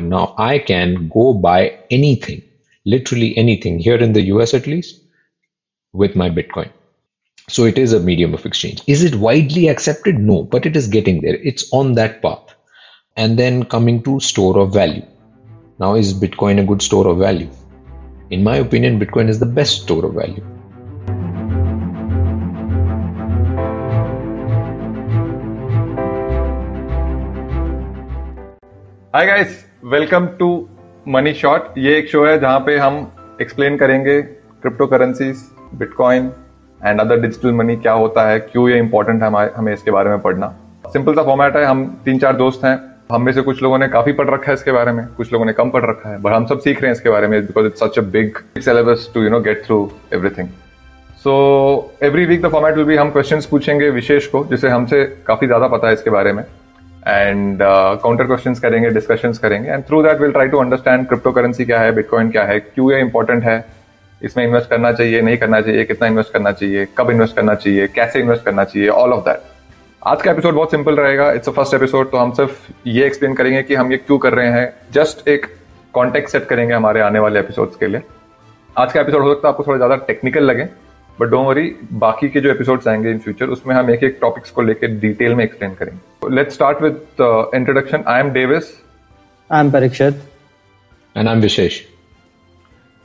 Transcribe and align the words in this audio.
Now 0.00 0.34
I 0.36 0.58
can 0.58 1.08
go 1.08 1.34
buy 1.34 1.78
anything, 1.90 2.42
literally 2.84 3.36
anything, 3.36 3.78
here 3.78 3.96
in 3.96 4.12
the 4.12 4.22
US 4.22 4.52
at 4.52 4.66
least, 4.66 5.00
with 5.92 6.16
my 6.16 6.30
Bitcoin. 6.30 6.70
So 7.48 7.64
it 7.64 7.78
is 7.78 7.92
a 7.92 8.00
medium 8.00 8.34
of 8.34 8.44
exchange. 8.44 8.82
Is 8.86 9.04
it 9.04 9.14
widely 9.14 9.68
accepted? 9.68 10.18
No, 10.18 10.42
but 10.42 10.66
it 10.66 10.76
is 10.76 10.88
getting 10.88 11.20
there. 11.20 11.36
It's 11.36 11.72
on 11.72 11.92
that 11.94 12.22
path. 12.22 12.54
And 13.16 13.38
then 13.38 13.64
coming 13.64 14.02
to 14.02 14.18
store 14.18 14.58
of 14.58 14.72
value. 14.72 15.06
Now, 15.78 15.94
is 15.94 16.14
Bitcoin 16.14 16.60
a 16.60 16.64
good 16.64 16.82
store 16.82 17.06
of 17.06 17.18
value? 17.18 17.50
In 18.30 18.42
my 18.42 18.56
opinion, 18.56 18.98
Bitcoin 18.98 19.28
is 19.28 19.38
the 19.38 19.46
best 19.46 19.82
store 19.82 20.06
of 20.06 20.14
value. 20.14 20.42
Hi, 29.12 29.26
guys. 29.26 29.64
Welcome 29.84 30.26
to 30.38 30.46
Money 31.08 31.32
Shot 31.34 31.76
ये 31.78 31.96
एक 31.96 32.08
show 32.08 32.24
है 32.24 32.38
जहाँ 32.40 32.60
पे 32.66 32.76
हम 32.78 32.94
explain 33.40 33.76
करेंगे 33.78 34.20
crypto 34.22 34.86
currencies 34.86 35.42
bitcoin 35.74 36.30
and 36.80 37.00
other 37.00 37.20
digital 37.20 37.52
money 37.52 37.76
क्या 37.76 37.92
होता 37.92 38.26
है, 38.28 38.38
क्यों 38.40 38.68
ये 38.68 38.78
इंपॉर्टेंट 38.78 39.22
है 39.22 39.28
हमें 39.56 39.72
इसके 39.72 39.90
बारे 39.90 40.10
में 40.10 40.20
पढ़ना। 40.20 40.48
सिंपल 40.86 41.14
सा 41.14 41.22
फॉर्मेट 41.22 41.56
है, 41.56 41.64
हम 41.64 41.84
तीन 42.04 42.18
चार 42.18 42.36
दोस्त 42.36 42.64
हैं। 42.64 42.74
हम 43.12 43.22
में 43.22 43.32
से 43.32 43.42
कुछ 43.42 43.62
लोगों 43.62 43.78
ने 43.78 43.88
काफ़ी 43.88 44.12
पढ़ 44.12 44.30
रखा 44.30 44.46
है 44.46 44.54
इसके 44.54 44.72
बारे 44.72 44.92
में, 44.92 45.06
कुछ 45.06 45.32
लोगों 45.32 45.46
ने 45.46 45.52
कम 45.52 45.70
पढ़ 45.70 45.84
रखा 45.84 46.08
है 46.10 46.22
बट 46.22 46.32
हम 46.32 46.46
सब 46.46 46.60
सीख 46.60 46.82
रहे 46.82 46.90
हैं 46.90 46.96
इसके 46.96 47.10
बारे 47.10 47.28
में 47.28 47.40
because 47.42 47.66
it's 47.66 47.80
such 47.80 47.98
a 47.98 48.02
big 48.10 48.38
syllabus 48.62 49.10
to 49.14 49.22
you 49.22 49.30
know 49.30 49.40
get 49.42 49.64
through 49.66 49.90
everything 50.14 50.48
so 51.24 51.38
every 52.02 52.26
week 52.26 52.42
the 52.42 52.50
format 52.50 52.76
will 52.76 52.86
be 52.86 52.96
हम 52.96 53.10
क्वेश्चन 53.10 53.40
पूछेंगे 53.50 53.90
विशेष 53.92 54.26
को, 54.26 54.44
जिसे 54.46 54.68
हमसे 54.68 55.04
काफ़ी 55.26 55.46
ज़्यादा 55.46 55.68
पता 55.68 55.88
है 55.88 55.94
इसके 55.94 56.10
बारे 56.10 56.32
में। 56.32 56.44
एंड 57.06 57.58
काउंटर 57.62 58.26
क्वेश्चन 58.26 58.54
करेंगे 58.54 58.90
डिस्कशन 58.90 59.32
करेंगे 59.42 59.70
and 59.70 59.84
through 59.86 60.02
that 60.02 60.20
will 60.20 60.32
try 60.32 60.48
to 60.48 60.58
understand 60.58 61.06
crypto 61.08 61.32
currency 61.32 61.64
क्या 61.64 61.80
है 61.80 61.92
बिटकॉइन 61.94 62.30
क्या 62.30 62.44
है 62.44 62.58
क्यों 62.60 62.90
ये 62.92 63.00
इंपॉर्टेंट 63.00 63.44
है, 63.44 63.64
इसमें 64.22 64.44
इन्वेस्ट 64.44 64.70
करना 64.70 64.92
चाहिए, 64.92 65.20
नहीं 65.20 65.36
करना 65.36 65.60
चाहिए, 65.60 65.84
कितना 65.84 66.08
इन्वेस्ट 66.08 66.32
करना 66.32 66.52
चाहिए, 66.52 66.86
कब 66.98 67.10
इन्वेस्ट 67.10 67.36
करना 67.36 67.54
चाहिए, 67.54 67.86
कैसे 67.94 68.20
इन्वेस्ट 68.20 68.44
करना 68.44 68.64
चाहिए 68.64 68.88
ऑल 68.90 69.12
ऑफ़ 69.12 69.24
दैट 69.24 69.42
आज 70.02 70.22
का 70.22 70.30
एपिसोड 70.30 70.54
बहुत 70.54 70.70
सिंपल 70.70 70.96
रहेगा 70.96 71.30
इट्स 71.32 71.48
अ 71.48 71.52
फ़र्स्ट 71.52 71.74
एपिसोड 71.74 72.10
तो 72.10 72.16
हम 72.16 72.32
सिर्फ़ 72.32 72.72
ये 72.86 73.04
एक्सप्लेन 73.06 73.34
करेंगे 73.34 73.62
कि 73.62 73.74
हम 73.74 73.92
ये 73.92 73.96
क्यों 73.98 74.18
कर 74.18 74.34
रहे 74.34 74.50
हैं 74.50 74.72
जस्ट 74.92 75.28
एक 75.28 75.46
कॉन्टेक्ट 75.94 76.28
सेट 76.28 76.44
करेंगे 76.46 76.74
हमारे 76.74 77.00
आने 77.00 77.18
वाले 77.18 77.40
एपिसोड्स 77.40 77.76
के 77.76 77.86
लिए. 77.86 78.02
आज 78.76 78.92
का 78.92 79.00
एपिसोड 79.00 79.22
हो 79.22 79.34
सकता 79.34 79.48
है 79.48 79.52
आपको 79.52 79.64
थोड़ा 79.66 79.76
ज़्यादा 79.76 79.96
टेक्निकल 80.06 80.44
लगे 80.44 80.66
बट 81.20 81.28
डोंट 81.30 81.46
वरी 81.46 81.68
बाकी 82.04 82.28
के 82.28 82.40
जो 82.40 82.50
एपिसोड्स 82.50 82.88
आएँगे 82.88 83.10
इन 83.10 83.18
फ्यूचर 83.18 83.48
उसमें 83.56 83.74
हम 83.74 83.90
एक 83.90 84.02
एक 84.04 84.18
टॉपिक्स 84.20 84.50
को 84.50 84.62
लेकर 84.62 84.90
डिटेल 85.00 85.34
में 85.34 85.44
एक्सप्लेन 85.44 85.74
करेंगे 85.74 86.34
let's 86.34 86.54
start 86.54 86.82
with 86.82 87.00
introduction 87.54 88.04
I 88.08 88.20
am 88.20 88.30
Davis 88.32 88.72
I 89.50 89.60
am 89.60 89.70
Parikshit 89.70 90.22
and 91.16 91.28
I 91.28 91.34
am 91.34 91.40
Vishesh 91.40 91.80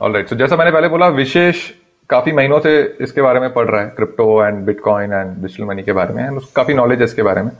alright 0.00 0.28
so 0.28 0.36
जैसा 0.36 0.56
मैंने 0.56 0.70
पहले 0.70 0.88
बोला 0.88 1.08
विशेष 1.20 1.70
काफ़ी 2.10 2.32
महीनों 2.32 2.58
से 2.60 2.72
इसके 3.00 3.22
बारे 3.22 3.40
में 3.40 3.52
पढ़ 3.52 3.68
रहा 3.68 3.80
है 3.80 3.88
crypto 3.96 4.44
and 4.46 4.64
bitcoin 4.66 5.12
and 5.12 5.36
digital 5.42 5.64
money 5.64 5.82
के 5.82 5.92
बारे 5.92 6.14
में 6.14 6.24
एंड 6.24 6.36
उसको 6.36 6.52
काफ़ी 6.56 6.74
नॉलेज 6.74 6.98
है 6.98 7.04
इसके 7.04 7.22
बारे 7.22 7.42
में 7.42 7.50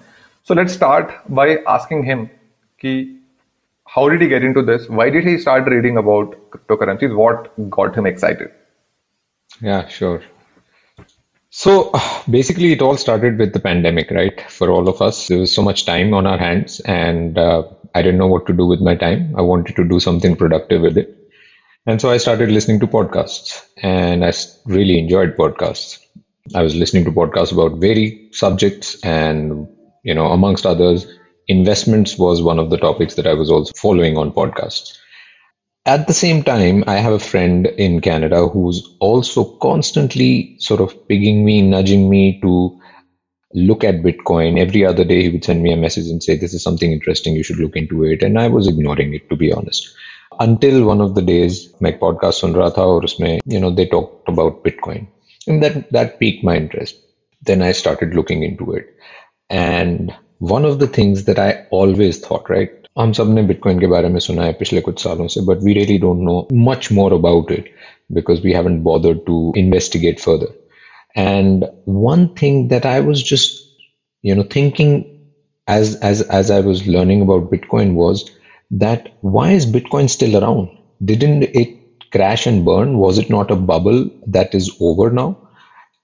so 0.49 0.55
let's 0.55 0.73
start 0.73 1.11
by 1.31 1.63
asking 1.69 2.05
him 2.05 2.25
कि 2.81 2.93
how 3.89 4.09
did 4.09 4.21
he 4.21 4.29
get 4.29 4.45
into 4.45 4.63
this? 4.63 4.89
Why 4.89 5.11
did 5.11 5.25
he 5.25 5.37
start 5.39 5.67
reading 5.67 5.97
about 5.97 6.35
cryptocurrencies? 6.51 7.15
What 7.15 7.49
got 7.71 7.97
him 7.97 8.07
excited? 8.07 8.53
Yeah, 9.61 9.89
sure. 9.89 10.23
So 11.51 11.93
basically, 12.31 12.73
it 12.73 12.83
all 12.83 12.97
started 12.97 13.39
with 13.39 13.53
the 13.53 13.61
pandemic, 13.61 14.11
right? 14.11 14.41
For 14.51 14.71
all 14.71 14.89
of 14.89 15.03
us, 15.03 15.29
there 15.29 15.39
was 15.39 15.55
so 15.55 15.63
much 15.63 15.85
time 15.85 16.15
on 16.15 16.27
our 16.27 16.39
hands, 16.39 16.81
and 16.81 17.39
uh, 17.39 17.65
I 17.95 18.03
didn't 18.03 18.19
know 18.19 18.29
what 18.29 18.47
to 18.47 18.53
do 18.53 18.67
with 18.67 18.81
my 18.81 18.95
time. 18.95 19.35
I 19.37 19.43
wanted 19.43 19.77
to 19.77 19.85
do 19.89 20.01
something 20.01 20.37
productive 20.37 20.83
with 20.83 20.97
it. 20.97 21.17
And 21.87 22.01
so 22.01 22.11
I 22.11 22.19
started 22.19 22.51
listening 22.51 22.81
to 22.81 22.87
podcasts, 22.87 23.65
and 23.83 24.25
I 24.25 24.33
really 24.67 24.99
enjoyed 24.99 25.37
podcasts. 25.37 25.99
I 26.55 26.63
was 26.63 26.75
listening 26.75 27.05
to 27.05 27.13
podcasts 27.13 27.53
about 27.53 27.81
varied 27.81 28.35
subjects, 28.35 29.01
and, 29.03 29.69
you 30.05 30.15
know, 30.15 30.27
amongst 30.27 30.67
others, 30.67 31.07
investments 31.49 32.19
was 32.19 32.43
one 32.43 32.59
of 32.59 32.71
the 32.71 32.77
topics 32.77 33.15
that 33.15 33.27
I 33.27 33.35
was 33.35 33.51
also 33.51 33.73
following 33.77 34.17
on 34.17 34.33
podcasts. 34.33 34.97
At 35.87 36.07
the 36.07 36.15
same 36.15 36.43
time, 36.43 36.85
I 36.87 36.97
have 36.97 37.13
a 37.13 37.19
friend 37.19 37.67
in 37.67 38.01
Canada 38.01 38.49
who's 38.49 38.97
also 38.99 39.45
constantly 39.59 40.57
sort 40.59 40.81
of 40.81 41.07
pigging 41.09 41.45
me, 41.45 41.61
nudging 41.63 42.09
me 42.09 42.41
to 42.41 42.81
look 43.55 43.85
at 43.85 44.03
Bitcoin. 44.03 44.59
Every 44.59 44.85
other 44.87 45.05
day, 45.05 45.23
he 45.23 45.29
would 45.31 45.45
send 45.45 45.63
me 45.63 45.73
a 45.73 45.77
message 45.77 46.09
and 46.09 46.23
say, 46.23 46.37
This 46.37 46.55
is 46.55 46.63
something 46.63 46.93
interesting, 46.93 47.35
you 47.35 47.43
should 47.43 47.59
look 47.59 47.77
into 47.77 48.05
it. 48.05 48.23
And 48.23 48.39
I 48.39 48.49
was 48.49 48.69
ignoring 48.69 49.15
it, 49.15 49.29
to 49.31 49.37
be 49.37 49.53
honest. 49.53 49.95
Until 50.39 50.85
one 50.87 51.01
of 51.01 51.15
the 51.15 51.23
days, 51.23 51.75
my 51.81 51.93
podcast 51.93 52.45
on 52.45 52.55
Ratha 52.55 52.83
or 52.83 53.03
usme, 53.03 53.41
you 53.45 53.61
know, 53.61 53.71
they 53.71 53.87
talked 53.87 54.29
about 54.29 54.65
Bitcoin. 54.65 55.09
And 55.47 55.63
that, 55.63 55.91
that 55.93 56.21
piqued 56.21 56.45
my 56.45 56.57
interest. 56.57 56.97
Then 57.43 57.63
I 57.63 57.73
started 57.73 58.15
looking 58.15 58.43
into 58.43 58.73
it. 58.73 58.87
And 59.51 60.15
one 60.39 60.65
of 60.65 60.79
the 60.79 60.87
things 60.87 61.25
that 61.25 61.39
I 61.39 61.67
always 61.71 62.21
thought, 62.21 62.49
right? 62.51 62.80
हम 63.00 63.12
सब 63.20 63.34
ने 63.34 63.44
bitcoin 63.44 63.80
के 63.80 63.88
बारे 63.88 64.10
में 64.10 64.20
सुना 64.20 64.44
है 64.44 64.54
पिछले 64.60 64.82
कुछ 64.82 65.04
सालों 65.04 65.28
से 65.36 65.42
but 65.46 65.64
we 65.64 65.74
really 65.74 65.98
don't 66.00 66.22
know 66.30 66.48
much 66.70 66.90
more 66.92 67.14
about 67.14 67.52
it 67.52 67.74
because 68.12 68.42
we 68.42 68.54
haven't 68.54 68.84
bothered 68.84 69.26
to 69.26 69.52
investigate 69.56 70.20
further. 70.20 70.48
And 71.16 71.66
one 71.86 72.36
thing 72.36 72.68
that 72.70 72.86
I 72.86 73.00
was 73.00 73.24
just, 73.24 73.68
you 74.22 74.36
know, 74.36 74.44
thinking 74.44 75.32
as 75.68 75.96
as 75.98 76.22
as 76.22 76.52
I 76.52 76.60
was 76.60 76.88
learning 76.88 77.22
about 77.22 77.50
Bitcoin 77.52 77.94
was 77.94 78.30
that 78.72 79.14
why 79.22 79.52
is 79.52 79.66
Bitcoin 79.66 80.10
still 80.10 80.44
around? 80.44 80.70
Didn't 81.04 81.44
it 81.44 82.12
crash 82.12 82.46
and 82.46 82.66
burn? 82.66 82.98
Was 82.98 83.18
it 83.18 83.30
not 83.30 83.52
a 83.52 83.56
bubble 83.56 84.10
that 84.28 84.54
is 84.54 84.76
over 84.80 85.10
now? 85.10 85.38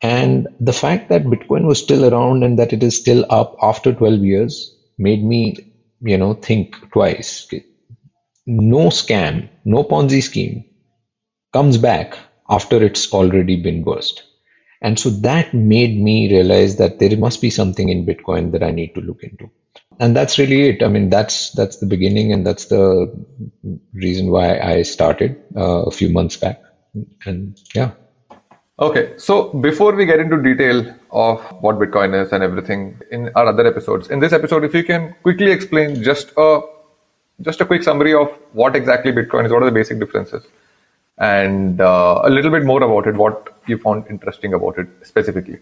And 0.02 0.48
the 0.60 0.74
fact 0.74 1.10
that 1.10 1.24
Bitcoin 1.24 1.66
was 1.66 1.80
still 1.80 2.12
around 2.12 2.44
and 2.44 2.58
that 2.58 2.74
it 2.74 2.82
is 2.82 2.96
still 2.96 3.26
up 3.30 3.56
after 3.62 3.94
12 3.94 4.24
years 4.24 4.76
made 4.98 5.24
me 5.24 5.65
you 6.01 6.19
know 6.19 6.35
think 6.35 6.77
twice. 6.93 7.49
No 8.47 8.89
scam 8.89 9.49
no 9.65 9.85
ponzi 9.85 10.23
scheme 10.23 10.65
comes 11.53 11.79
back 11.79 12.17
after 12.49 12.83
it's 12.83 13.13
already 13.13 13.57
been 13.61 13.83
burst 13.83 14.23
and 14.83 14.99
so 14.99 15.11
that 15.11 15.53
made 15.55 16.01
me 16.01 16.31
realize 16.31 16.77
that 16.77 16.99
there 16.99 17.17
must 17.17 17.41
be 17.41 17.51
something 17.51 17.89
in 17.89 18.07
bitcoin 18.07 18.53
that 18.53 18.63
i 18.63 18.71
need 18.71 18.95
to 18.95 19.01
look 19.01 19.23
into. 19.23 19.51
And 19.99 20.15
that's 20.15 20.39
really 20.39 20.69
it. 20.69 20.83
I 20.83 20.89
mean 20.89 21.09
that's 21.09 21.51
that's 21.53 21.79
the 21.79 21.87
beginning 21.87 22.33
and 22.33 22.47
that's 22.47 22.67
the 22.67 23.11
reason 23.95 24.31
why 24.31 24.59
i 24.59 24.83
started 24.83 25.43
uh, 25.57 25.85
a 25.85 25.91
few 25.91 26.11
months 26.13 26.37
back. 26.37 26.63
And 27.25 27.59
yeah 27.75 27.93
Okay, 28.79 29.15
so 29.17 29.55
before 29.55 29.95
we 29.95 30.05
get 30.05 30.21
into 30.21 30.43
detail 30.43 30.95
of 31.11 31.41
what 31.63 31.77
Bitcoin 31.77 32.23
is 32.23 32.31
and 32.33 32.45
everything 32.45 33.01
in 33.11 33.31
our 33.35 33.47
other 33.47 33.67
episodes, 33.67 34.11
in 34.11 34.21
this 34.21 34.35
episode, 34.35 34.65
if 34.65 34.75
you 34.75 34.85
can 34.85 35.15
quickly 35.23 35.51
explain 35.51 36.03
just 36.03 36.33
a 36.37 36.61
just 37.41 37.61
a 37.63 37.65
quick 37.65 37.83
summary 37.83 38.13
of 38.13 38.29
what 38.53 38.77
exactly 38.77 39.13
Bitcoin 39.13 39.47
is, 39.47 39.53
what 39.53 39.63
are 39.63 39.67
the 39.67 39.71
basic 39.71 39.99
differences, 39.99 40.45
and 41.17 41.81
uh, 41.81 42.21
a 42.25 42.29
little 42.29 42.51
bit 42.51 42.65
more 42.65 42.83
about 42.83 43.07
it, 43.07 43.15
what 43.15 43.57
you 43.67 43.79
found 43.79 44.05
interesting 44.11 44.53
about 44.53 44.79
it 44.79 44.89
specifically. 45.03 45.59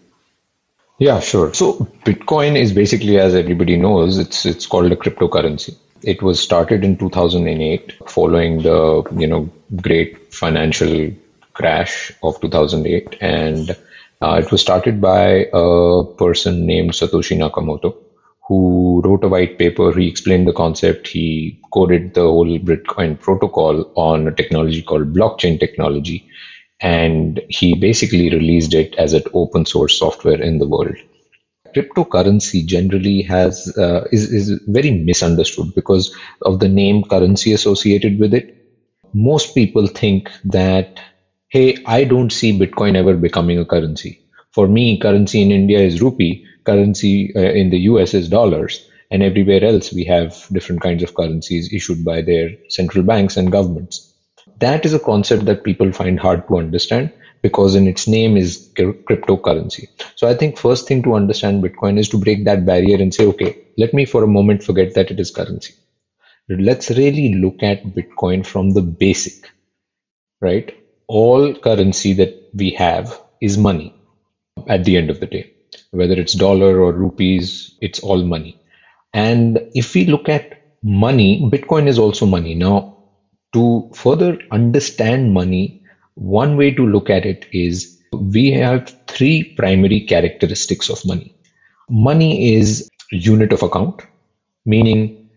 Yeah, 0.99 1.21
sure. 1.21 1.53
So 1.53 1.87
Bitcoin 2.05 2.57
is 2.57 2.73
basically, 2.73 3.17
as 3.17 3.33
everybody 3.33 3.77
knows, 3.77 4.17
it's 4.17 4.45
it's 4.45 4.65
called 4.65 4.91
a 4.91 4.95
cryptocurrency. 4.97 5.73
It 6.03 6.21
was 6.21 6.41
started 6.41 6.83
in 6.83 6.97
2008, 6.97 7.93
following 8.09 8.63
the 8.63 9.03
you 9.15 9.27
know 9.27 9.49
great 9.81 10.33
financial 10.33 11.11
crash 11.55 12.11
of 12.23 12.39
2008 12.41 13.17
and 13.21 13.71
uh, 14.21 14.41
it 14.43 14.51
was 14.51 14.61
started 14.61 15.01
by 15.01 15.47
a 15.53 16.03
person 16.17 16.65
named 16.65 16.91
Satoshi 16.91 17.37
Nakamoto 17.37 17.95
who 18.47 19.01
wrote 19.03 19.23
a 19.23 19.27
white 19.27 19.57
paper. 19.57 19.91
He 19.91 20.07
explained 20.07 20.47
the 20.47 20.53
concept. 20.53 21.07
He 21.07 21.59
coded 21.73 22.13
the 22.13 22.21
whole 22.21 22.59
Bitcoin 22.59 23.19
protocol 23.19 23.91
on 23.95 24.27
a 24.27 24.31
technology 24.31 24.83
called 24.83 25.13
blockchain 25.13 25.59
technology. 25.59 26.27
And 26.79 27.41
he 27.49 27.73
basically 27.75 28.29
released 28.29 28.73
it 28.73 28.93
as 28.95 29.13
an 29.13 29.23
open 29.33 29.65
source 29.65 29.97
software 29.97 30.41
in 30.41 30.59
the 30.59 30.67
world. 30.67 30.95
Cryptocurrency 31.75 32.65
generally 32.65 33.21
has 33.23 33.75
uh, 33.77 34.05
is, 34.11 34.31
is 34.31 34.61
very 34.67 34.91
misunderstood 34.91 35.73
because 35.75 36.15
of 36.43 36.59
the 36.59 36.69
name 36.69 37.03
currency 37.03 37.51
associated 37.53 38.19
with 38.19 38.33
it. 38.33 38.55
Most 39.13 39.55
people 39.55 39.87
think 39.87 40.29
that 40.45 40.99
hey, 41.55 41.77
I 41.85 42.03
don't 42.03 42.33
see 42.33 42.59
Bitcoin 42.59 42.97
ever 42.97 43.15
becoming 43.15 43.57
a 43.57 43.63
currency. 43.63 44.21
For 44.51 44.67
me, 44.67 44.99
currency 44.99 45.41
in 45.41 45.53
India 45.53 45.79
is 45.79 46.01
rupee, 46.01 46.45
currency 46.65 47.33
uh, 47.33 47.53
in 47.61 47.69
the 47.69 47.79
US 47.91 48.13
is 48.13 48.27
dollars, 48.27 48.85
and 49.09 49.23
everywhere 49.23 49.63
else 49.63 49.93
we 49.93 50.03
have 50.03 50.35
different 50.51 50.81
kinds 50.81 51.01
of 51.01 51.15
currencies 51.15 51.71
issued 51.71 52.03
by 52.03 52.21
their 52.21 52.49
central 52.67 53.05
banks 53.05 53.37
and 53.37 53.53
governments. 53.53 54.13
That 54.59 54.83
is 54.83 54.93
a 54.93 54.99
concept 54.99 55.45
that 55.45 55.63
people 55.63 55.93
find 55.93 56.19
hard 56.19 56.45
to 56.49 56.57
understand 56.57 57.13
because 57.41 57.73
in 57.73 57.87
its 57.87 58.05
name 58.05 58.35
is 58.35 58.69
cryptocurrency. 58.77 59.87
So 60.17 60.27
I 60.27 60.33
think 60.33 60.57
first 60.57 60.89
thing 60.89 61.03
to 61.03 61.15
understand 61.15 61.63
Bitcoin 61.63 61.97
is 61.97 62.09
to 62.09 62.17
break 62.17 62.43
that 62.43 62.65
barrier 62.65 63.01
and 63.01 63.13
say, 63.13 63.27
okay, 63.27 63.55
let 63.77 63.93
me 63.93 64.03
for 64.03 64.25
a 64.25 64.35
moment 64.37 64.61
forget 64.61 64.93
that 64.95 65.09
it 65.09 65.21
is 65.21 65.31
currency. 65.31 65.73
let's 66.49 66.89
really 66.89 67.35
look 67.35 67.63
at 67.63 67.85
Bitcoin 67.99 68.45
from 68.45 68.71
the 68.71 68.81
basic, 68.81 69.49
right? 70.41 70.75
All 71.07 71.53
currency 71.55 72.13
that 72.13 72.49
we 72.53 72.71
have 72.71 73.19
is 73.41 73.57
money 73.57 73.93
at 74.67 74.83
the 74.85 74.97
end 74.97 75.09
of 75.09 75.19
the 75.19 75.27
day. 75.27 75.51
Whether 75.91 76.15
it's 76.19 76.33
dollar 76.33 76.81
or 76.81 76.93
rupees, 76.93 77.75
it's 77.81 77.99
all 77.99 78.23
money. 78.23 78.59
And 79.13 79.59
if 79.73 79.93
we 79.93 80.05
look 80.05 80.29
at 80.29 80.61
money, 80.83 81.41
Bitcoin 81.51 81.87
is 81.87 81.99
also 81.99 82.25
money. 82.25 82.55
Now, 82.55 82.97
to 83.53 83.89
further 83.93 84.37
understand 84.51 85.33
money, 85.33 85.83
one 86.15 86.57
way 86.57 86.71
to 86.71 86.85
look 86.85 87.09
at 87.09 87.25
it 87.25 87.45
is 87.51 88.01
we 88.11 88.51
have 88.51 88.93
three 89.07 89.53
primary 89.55 90.01
characteristics 90.01 90.89
of 90.89 91.05
money. 91.05 91.35
Money 91.89 92.55
is 92.55 92.89
unit 93.11 93.53
of 93.53 93.63
account, 93.63 94.01
meaning 94.65 95.29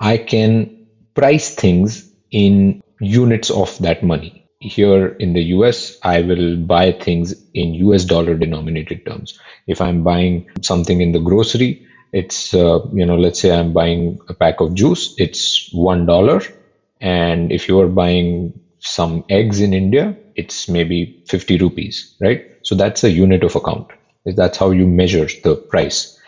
I 0.00 0.18
can 0.18 0.86
price 1.14 1.54
things 1.54 2.10
in 2.30 2.82
units 3.00 3.50
of 3.50 3.76
that 3.78 4.02
money. 4.02 4.35
Here 4.58 5.08
in 5.08 5.34
the 5.34 5.42
US, 5.56 5.98
I 6.02 6.22
will 6.22 6.56
buy 6.56 6.92
things 6.92 7.34
in 7.52 7.74
US 7.74 8.04
dollar 8.04 8.34
denominated 8.34 9.04
terms. 9.04 9.38
If 9.66 9.80
I'm 9.80 10.02
buying 10.02 10.48
something 10.62 11.00
in 11.00 11.12
the 11.12 11.20
grocery, 11.20 11.86
it's, 12.12 12.54
uh, 12.54 12.80
you 12.92 13.04
know, 13.04 13.16
let's 13.16 13.40
say 13.40 13.50
I'm 13.50 13.72
buying 13.72 14.18
a 14.28 14.34
pack 14.34 14.60
of 14.60 14.74
juice, 14.74 15.14
it's 15.18 15.70
$1. 15.74 16.52
And 17.00 17.52
if 17.52 17.68
you're 17.68 17.88
buying 17.88 18.58
some 18.78 19.24
eggs 19.28 19.60
in 19.60 19.74
India, 19.74 20.16
it's 20.34 20.68
maybe 20.68 21.22
50 21.28 21.58
rupees, 21.58 22.14
right? 22.20 22.44
So 22.62 22.74
that's 22.74 23.04
a 23.04 23.10
unit 23.10 23.44
of 23.44 23.56
account. 23.56 23.88
That's 24.24 24.58
how 24.58 24.70
you 24.70 24.86
measure 24.86 25.28
the 25.44 25.56
price. 25.56 26.18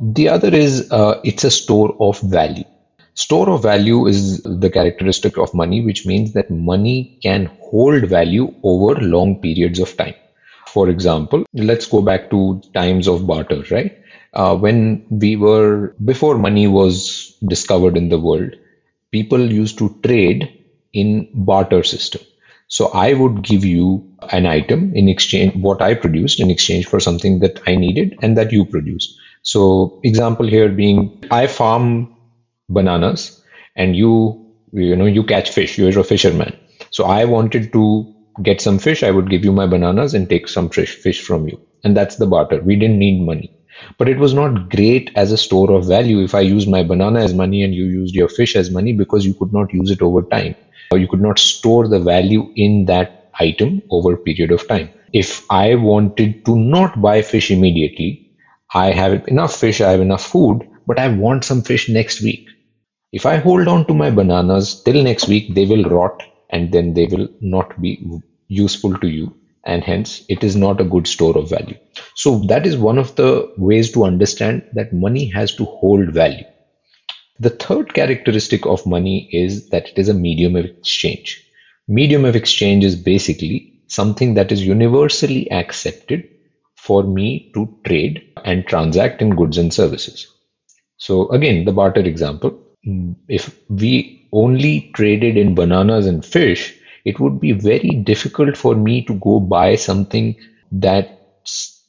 The 0.00 0.28
other 0.28 0.54
is 0.54 0.90
uh, 0.90 1.20
it's 1.24 1.44
a 1.44 1.50
store 1.50 1.96
of 2.00 2.20
value. 2.20 2.64
Store 3.16 3.48
of 3.48 3.62
value 3.62 4.06
is 4.06 4.42
the 4.42 4.68
characteristic 4.68 5.38
of 5.38 5.54
money, 5.54 5.82
which 5.82 6.04
means 6.04 6.34
that 6.34 6.50
money 6.50 7.18
can 7.22 7.46
hold 7.62 8.04
value 8.04 8.54
over 8.62 9.00
long 9.00 9.40
periods 9.40 9.78
of 9.78 9.96
time. 9.96 10.14
For 10.66 10.90
example, 10.90 11.46
let's 11.54 11.86
go 11.86 12.02
back 12.02 12.30
to 12.30 12.60
times 12.74 13.08
of 13.08 13.26
barter, 13.26 13.64
right? 13.70 13.98
Uh, 14.34 14.54
when 14.54 15.06
we 15.08 15.34
were, 15.34 15.94
before 16.04 16.36
money 16.36 16.66
was 16.66 17.34
discovered 17.46 17.96
in 17.96 18.10
the 18.10 18.20
world, 18.20 18.54
people 19.10 19.40
used 19.40 19.78
to 19.78 19.98
trade 20.02 20.52
in 20.92 21.30
barter 21.32 21.82
system. 21.82 22.20
So 22.68 22.88
I 22.88 23.14
would 23.14 23.42
give 23.42 23.64
you 23.64 24.12
an 24.30 24.44
item 24.44 24.92
in 24.94 25.08
exchange, 25.08 25.54
what 25.54 25.80
I 25.80 25.94
produced 25.94 26.38
in 26.38 26.50
exchange 26.50 26.86
for 26.86 27.00
something 27.00 27.38
that 27.38 27.62
I 27.66 27.76
needed 27.76 28.18
and 28.20 28.36
that 28.36 28.52
you 28.52 28.66
produced. 28.66 29.16
So 29.40 30.00
example 30.04 30.46
here 30.46 30.68
being, 30.68 31.24
I 31.30 31.46
farm 31.46 32.15
bananas 32.68 33.42
and 33.76 33.96
you 33.96 34.42
you 34.72 34.96
know 34.96 35.06
you 35.06 35.24
catch 35.24 35.50
fish. 35.50 35.78
You're 35.78 35.98
a 35.98 36.04
fisherman. 36.04 36.56
So 36.90 37.04
i 37.04 37.24
wanted 37.24 37.72
to 37.72 38.12
get 38.42 38.60
some 38.60 38.78
fish. 38.78 39.02
I 39.02 39.10
would 39.10 39.30
give 39.30 39.44
you 39.44 39.52
my 39.52 39.66
bananas 39.66 40.14
and 40.14 40.28
take 40.28 40.48
some 40.48 40.68
fish 40.70 40.94
fish 40.96 41.22
from 41.22 41.48
you. 41.48 41.58
And 41.84 41.96
that's 41.96 42.16
the 42.16 42.26
barter. 42.26 42.60
We 42.62 42.76
didn't 42.76 42.98
need 42.98 43.24
money. 43.24 43.52
But 43.98 44.08
it 44.08 44.18
was 44.18 44.32
not 44.34 44.70
great 44.70 45.10
as 45.16 45.32
a 45.32 45.36
store 45.36 45.70
of 45.72 45.86
value. 45.86 46.22
If 46.22 46.34
i 46.34 46.40
used 46.40 46.68
my 46.68 46.82
banana 46.82 47.20
as 47.20 47.34
money 47.34 47.62
and 47.62 47.74
you 47.74 47.84
used 47.84 48.14
your 48.14 48.28
fish 48.28 48.56
as 48.56 48.70
money 48.70 48.92
because 48.92 49.24
you 49.26 49.34
could 49.34 49.52
not 49.52 49.72
use 49.72 49.90
it 49.90 50.02
over 50.02 50.22
time 50.22 50.54
or 50.90 50.98
you 50.98 51.08
could 51.08 51.20
not 51.20 51.38
store 51.38 51.88
the 51.88 52.00
value 52.00 52.44
in 52.56 52.84
that 52.86 53.30
item 53.38 53.82
over 53.90 54.14
a 54.14 54.18
period 54.18 54.50
of 54.52 54.66
time. 54.68 54.90
If 55.12 55.44
i 55.50 55.74
wanted 55.74 56.44
to 56.46 56.56
not 56.56 57.00
buy 57.00 57.22
fish 57.22 57.50
immediately 57.50 58.08
i 58.74 58.90
have 58.90 59.14
enough 59.28 59.54
fish 59.56 59.80
i 59.80 59.90
have 59.90 60.00
enough 60.00 60.24
food 60.32 60.64
but 60.86 60.98
i 60.98 61.08
want 61.08 61.44
some 61.44 61.62
fish 61.62 61.88
next 61.88 62.20
week 62.22 62.48
if 63.16 63.24
I 63.24 63.36
hold 63.38 63.66
on 63.66 63.86
to 63.86 63.94
my 63.94 64.10
bananas 64.10 64.82
till 64.82 65.02
next 65.02 65.26
week, 65.26 65.54
they 65.54 65.64
will 65.64 65.84
rot 65.84 66.22
and 66.50 66.70
then 66.70 66.92
they 66.92 67.06
will 67.06 67.28
not 67.40 67.80
be 67.80 67.92
useful 68.48 68.94
to 68.98 69.08
you. 69.08 69.34
And 69.64 69.82
hence, 69.82 70.22
it 70.28 70.44
is 70.44 70.54
not 70.54 70.82
a 70.82 70.90
good 70.94 71.06
store 71.06 71.36
of 71.38 71.48
value. 71.48 71.78
So, 72.14 72.40
that 72.48 72.66
is 72.66 72.76
one 72.76 72.98
of 72.98 73.16
the 73.16 73.50
ways 73.56 73.90
to 73.92 74.04
understand 74.04 74.68
that 74.74 74.92
money 74.92 75.24
has 75.30 75.54
to 75.56 75.64
hold 75.64 76.12
value. 76.12 76.44
The 77.40 77.50
third 77.50 77.94
characteristic 77.94 78.66
of 78.66 78.86
money 78.86 79.30
is 79.32 79.70
that 79.70 79.88
it 79.88 79.98
is 79.98 80.10
a 80.10 80.14
medium 80.14 80.54
of 80.54 80.66
exchange. 80.66 81.42
Medium 81.88 82.26
of 82.26 82.36
exchange 82.36 82.84
is 82.84 82.96
basically 82.96 83.80
something 83.86 84.34
that 84.34 84.52
is 84.52 84.66
universally 84.66 85.50
accepted 85.50 86.28
for 86.76 87.02
me 87.02 87.50
to 87.54 87.66
trade 87.86 88.22
and 88.44 88.66
transact 88.66 89.22
in 89.22 89.36
goods 89.36 89.56
and 89.56 89.72
services. 89.72 90.26
So, 90.98 91.28
again, 91.30 91.64
the 91.64 91.72
barter 91.72 92.02
example 92.02 92.62
Mm, 92.86 93.16
if 93.28 93.58
we 93.68 94.28
only 94.32 94.90
traded 94.94 95.36
in 95.36 95.54
bananas 95.54 96.06
and 96.06 96.24
fish, 96.24 96.74
it 97.04 97.18
would 97.20 97.40
be 97.40 97.52
very 97.52 97.90
difficult 97.90 98.56
for 98.56 98.74
me 98.74 99.02
to 99.02 99.14
go 99.14 99.40
buy 99.40 99.74
something 99.76 100.34
that 100.72 101.12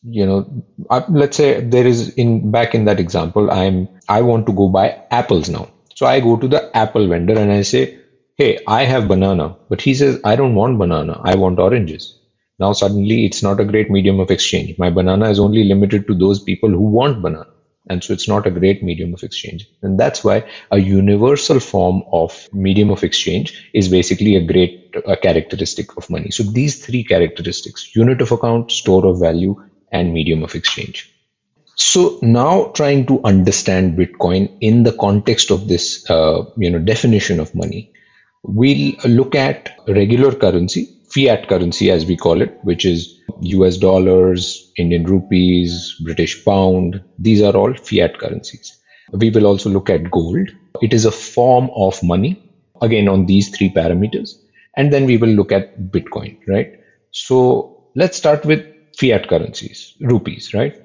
you 0.04 0.26
know 0.26 0.46
uh, 0.90 1.02
let's 1.10 1.38
say 1.38 1.62
there 1.62 1.86
is 1.88 2.10
in 2.24 2.52
back 2.52 2.76
in 2.76 2.86
that 2.86 3.00
example 3.00 3.50
i'm 3.52 3.88
i 4.08 4.22
want 4.22 4.46
to 4.46 4.54
go 4.54 4.70
buy 4.70 4.88
apples 5.12 5.50
now. 5.50 5.68
So 5.96 6.06
i 6.06 6.20
go 6.20 6.38
to 6.38 6.48
the 6.48 6.62
apple 6.78 7.08
vendor 7.08 7.38
and 7.40 7.52
i 7.52 7.62
say 7.64 7.84
hey 8.38 8.60
i 8.68 8.84
have 8.84 9.08
banana 9.08 9.56
but 9.70 9.82
he 9.82 9.94
says 9.96 10.20
i 10.24 10.36
don't 10.36 10.56
want 10.56 10.78
banana 10.78 11.20
i 11.24 11.36
want 11.36 11.60
oranges. 11.60 12.14
Now 12.60 12.74
suddenly 12.74 13.26
it's 13.26 13.44
not 13.44 13.60
a 13.60 13.66
great 13.66 13.90
medium 13.90 14.20
of 14.20 14.32
exchange. 14.32 14.76
My 14.78 14.90
banana 14.90 15.30
is 15.30 15.40
only 15.40 15.64
limited 15.64 16.08
to 16.08 16.16
those 16.16 16.42
people 16.44 16.70
who 16.70 16.88
want 17.00 17.22
banana 17.22 17.46
and 17.89 18.04
so 18.04 18.13
it's 18.13 18.28
not 18.28 18.48
a 18.48 18.51
great 18.51 18.84
medium 18.84 19.13
of 19.13 19.24
exchange. 19.24 19.68
And 19.81 20.00
that's 20.00 20.24
why 20.24 20.50
a 20.72 20.80
universal 20.80 21.60
form 21.60 22.04
of 22.12 22.48
medium 22.54 22.89
of 22.89 23.04
exchange 23.04 23.69
is 23.74 23.89
basically 23.89 24.36
a 24.36 24.45
great 24.45 24.95
characteristic 25.22 25.95
of 25.98 26.10
money. 26.10 26.31
So 26.31 26.44
these 26.44 26.86
three 26.86 27.04
characteristics, 27.04 27.95
unit 27.95 28.22
of 28.22 28.31
account, 28.31 28.72
store 28.72 29.06
of 29.06 29.19
value, 29.19 29.56
and 29.92 30.13
medium 30.13 30.44
of 30.44 30.56
exchange. 30.56 31.13
So 31.75 32.18
now 32.24 32.72
trying 32.74 33.06
to 33.06 33.24
understand 33.24 33.98
Bitcoin 33.98 34.57
in 34.62 34.83
the 34.83 34.94
context 34.94 35.51
of 35.51 35.68
this, 35.68 36.10
uh, 36.10 36.45
you 36.57 36.72
know, 36.72 36.80
definition 36.80 37.40
of 37.40 37.54
money, 37.54 37.94
we'll 38.44 38.94
look 39.06 39.36
at 39.36 39.78
regular 39.88 40.33
currency, 40.33 40.97
fiat 41.18 41.48
currency 41.48 41.90
as 41.90 42.06
we 42.06 42.16
call 42.16 42.42
it, 42.42 42.60
which 42.62 42.86
is 42.86 43.19
US 43.42 43.78
dollars, 43.78 44.72
Indian 44.78 45.04
rupees, 45.04 45.96
British 46.04 46.46
pound. 46.46 47.04
These 47.18 47.42
are 47.42 47.56
all 47.56 47.74
fiat 47.74 48.19
currencies. 48.19 48.78
We 49.12 49.31
will 49.31 49.48
also 49.48 49.69
look 49.69 49.90
at 49.90 50.12
gold. 50.12 50.50
It 50.81 50.94
is 50.94 51.06
a 51.06 51.12
form 51.12 51.72
of 51.75 52.02
money, 52.04 52.40
again, 52.81 53.08
on 53.08 53.25
these 53.25 53.50
three 53.50 53.72
parameters. 53.74 54.36
And 54.75 54.94
then 54.94 55.06
we 55.06 55.18
will 55.18 55.30
look 55.30 55.52
at 55.52 55.80
Bitcoin, 55.92 56.38
right? 56.47 56.80
So 57.12 57.90
let's 57.95 58.18
start 58.18 58.45
with 58.45 58.64
fiat 58.95 59.28
currencies, 59.28 59.95
rupees, 60.02 60.54
right? 60.54 60.76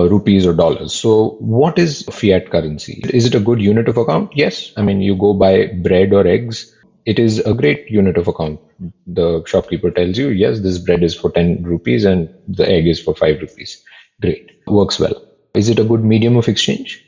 Uh, 0.00 0.08
rupees 0.08 0.46
or 0.46 0.52
dollars. 0.54 0.94
So, 0.94 1.36
what 1.40 1.78
is 1.78 2.04
fiat 2.10 2.50
currency? 2.50 3.02
Is 3.12 3.26
it 3.26 3.34
a 3.34 3.40
good 3.40 3.60
unit 3.60 3.88
of 3.88 3.96
account? 3.96 4.30
Yes. 4.34 4.72
I 4.76 4.82
mean, 4.82 5.00
you 5.02 5.16
go 5.16 5.34
buy 5.34 5.66
bread 5.66 6.14
or 6.14 6.26
eggs 6.26 6.74
it 7.09 7.19
is 7.19 7.39
a 7.39 7.53
great 7.53 7.89
unit 7.89 8.17
of 8.17 8.27
account. 8.27 8.59
The 9.07 9.43
shopkeeper 9.45 9.91
tells 9.91 10.17
you, 10.17 10.29
yes, 10.29 10.61
this 10.61 10.77
bread 10.79 11.03
is 11.03 11.15
for 11.15 11.31
10 11.31 11.63
rupees 11.63 12.05
and 12.05 12.29
the 12.47 12.67
egg 12.67 12.87
is 12.87 13.01
for 13.01 13.15
5 13.15 13.41
rupees. 13.41 13.83
Great. 14.21 14.51
Works 14.67 14.99
well. 14.99 15.15
Is 15.53 15.69
it 15.69 15.79
a 15.79 15.83
good 15.83 16.03
medium 16.03 16.35
of 16.35 16.47
exchange? 16.47 17.03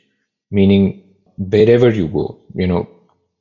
Meaning, 0.51 1.03
wherever 1.37 1.89
you 1.89 2.07
go, 2.07 2.39
you 2.55 2.67
know, 2.67 2.87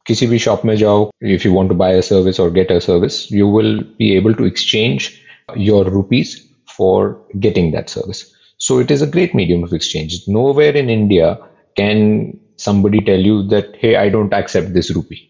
किसी 0.07 0.27
भी 0.27 0.39
shop 0.39 0.65
में 0.65 0.75
जाओ 0.77 1.11
if 1.37 1.45
you 1.45 1.53
want 1.53 1.71
to 1.71 1.77
buy 1.79 1.91
a 2.01 2.03
service 2.09 2.39
or 2.43 2.51
get 2.57 2.71
a 2.71 2.81
service 2.81 3.17
you 3.37 3.47
will 3.55 3.73
be 4.03 4.11
able 4.17 4.37
to 4.41 4.45
exchange 4.51 5.09
your 5.69 5.85
rupees 5.85 6.35
for 6.77 7.21
getting 7.47 7.73
that 7.73 7.91
service 7.95 8.21
so 8.67 8.79
it 8.85 8.93
is 8.97 9.03
a 9.03 9.11
great 9.17 9.35
medium 9.41 9.65
of 9.69 9.75
exchange 9.79 10.19
nowhere 10.37 10.77
in 10.83 10.93
india 10.97 11.33
can 11.81 12.05
somebody 12.67 13.01
tell 13.09 13.27
you 13.31 13.43
that 13.55 13.75
hey 13.83 13.97
i 14.03 14.09
don't 14.17 14.37
accept 14.41 14.73
this 14.77 14.93
rupee 14.99 15.21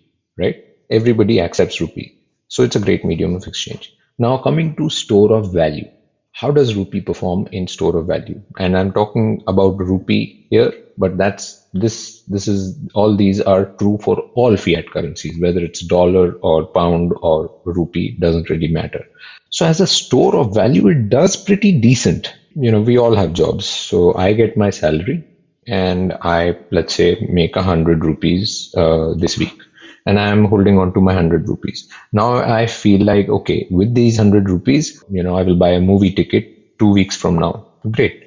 right 0.45 0.63
everybody 0.92 1.40
accepts 1.40 1.82
rupee. 1.82 2.18
So 2.48 2.64
it's 2.64 2.76
a 2.76 2.80
great 2.80 3.06
medium 3.06 3.36
of 3.36 3.48
exchange. 3.48 3.96
Now 4.20 4.38
coming 4.38 4.76
to 4.76 4.90
store 4.90 5.34
of 5.34 5.54
value. 5.54 5.88
How 6.34 6.52
does 6.52 6.76
rupee 6.76 7.02
perform 7.02 7.48
in 7.52 7.68
store 7.68 7.98
of 7.98 8.08
value? 8.08 8.42
And 8.60 8.78
I'm 8.78 8.92
talking 8.92 9.44
about 9.48 9.78
rupee 9.80 10.48
here, 10.50 10.74
but 10.98 11.18
that's 11.18 11.66
this 11.74 12.22
this 12.24 12.48
is 12.48 12.78
all 12.94 13.16
these 13.16 13.42
are 13.42 13.66
true 13.80 13.98
for 14.02 14.18
all 14.36 14.56
fiat 14.58 14.90
currencies, 14.92 15.40
whether 15.42 15.60
it's 15.60 15.82
dollar 15.82 16.34
or 16.42 16.68
pound 16.68 17.14
or 17.22 17.54
rupee, 17.66 18.18
doesn't 18.20 18.50
really 18.50 18.68
matter. 18.68 19.06
So 19.50 19.66
as 19.66 19.82
a 19.82 19.88
store 19.88 20.36
of 20.36 20.54
value, 20.54 20.88
it 20.88 21.10
does 21.10 21.36
pretty 21.36 21.80
decent. 21.80 22.34
You 22.56 22.72
know, 22.72 22.82
we 22.82 22.98
all 22.98 23.16
have 23.16 23.34
jobs. 23.34 23.66
So 23.66 24.14
I 24.16 24.34
get 24.34 24.58
my 24.58 24.70
salary 24.70 25.26
and 25.68 26.14
I 26.22 26.58
let's 26.72 26.94
say 26.94 27.28
make 27.30 27.56
a 27.56 27.64
hundred 27.64 28.04
rupees 28.04 28.74
uh, 28.76 29.14
this 29.16 29.38
week 29.38 29.58
and 30.06 30.20
I 30.20 30.30
am 30.30 30.46
holding 30.46 30.78
on 30.78 30.94
to 30.94 31.02
my 31.02 31.14
100 31.14 31.48
rupees. 31.48 31.88
Now 32.12 32.36
I 32.38 32.66
feel 32.68 33.04
like, 33.04 33.30
okay, 33.30 33.68
with 33.70 33.94
these 33.94 34.18
100 34.18 34.50
rupees, 34.50 35.04
you 35.10 35.24
know, 35.24 35.36
I 35.38 35.44
will 35.44 35.56
buy 35.58 35.70
a 35.70 35.82
movie 35.82 36.12
ticket 36.14 36.78
two 36.80 36.92
weeks 36.92 37.16
from 37.16 37.38
now. 37.40 37.66
Great. 37.92 38.24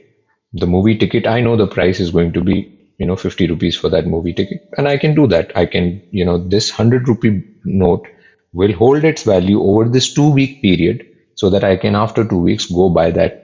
The 0.53 0.67
movie 0.67 0.97
ticket, 0.97 1.27
I 1.27 1.41
know 1.41 1.57
the 1.57 1.67
price 1.67 2.01
is 2.01 2.11
going 2.11 2.33
to 2.33 2.41
be 2.41 2.71
you 2.99 3.07
know 3.07 3.17
50 3.17 3.47
rupees 3.49 3.77
for 3.77 3.89
that 3.91 4.07
movie 4.07 4.33
ticket 4.33 4.61
and 4.79 4.87
i 4.87 4.97
can 4.97 5.15
do 5.17 5.27
that 5.27 5.51
i 5.57 5.67
can 5.67 6.01
you 6.13 6.25
know 6.25 6.39
this 6.39 6.71
100 6.71 7.09
rupee 7.09 7.43
note 7.65 8.07
will 8.53 8.73
hold 8.73 9.05
its 9.05 9.25
value 9.25 9.61
over 9.61 9.89
this 9.89 10.13
two 10.15 10.31
week 10.31 10.63
period 10.63 11.05
so 11.35 11.51
that 11.51 11.65
i 11.65 11.77
can 11.77 11.97
after 11.97 12.25
two 12.27 12.39
weeks 12.39 12.67
go 12.67 12.89
buy 12.89 13.11
that 13.11 13.41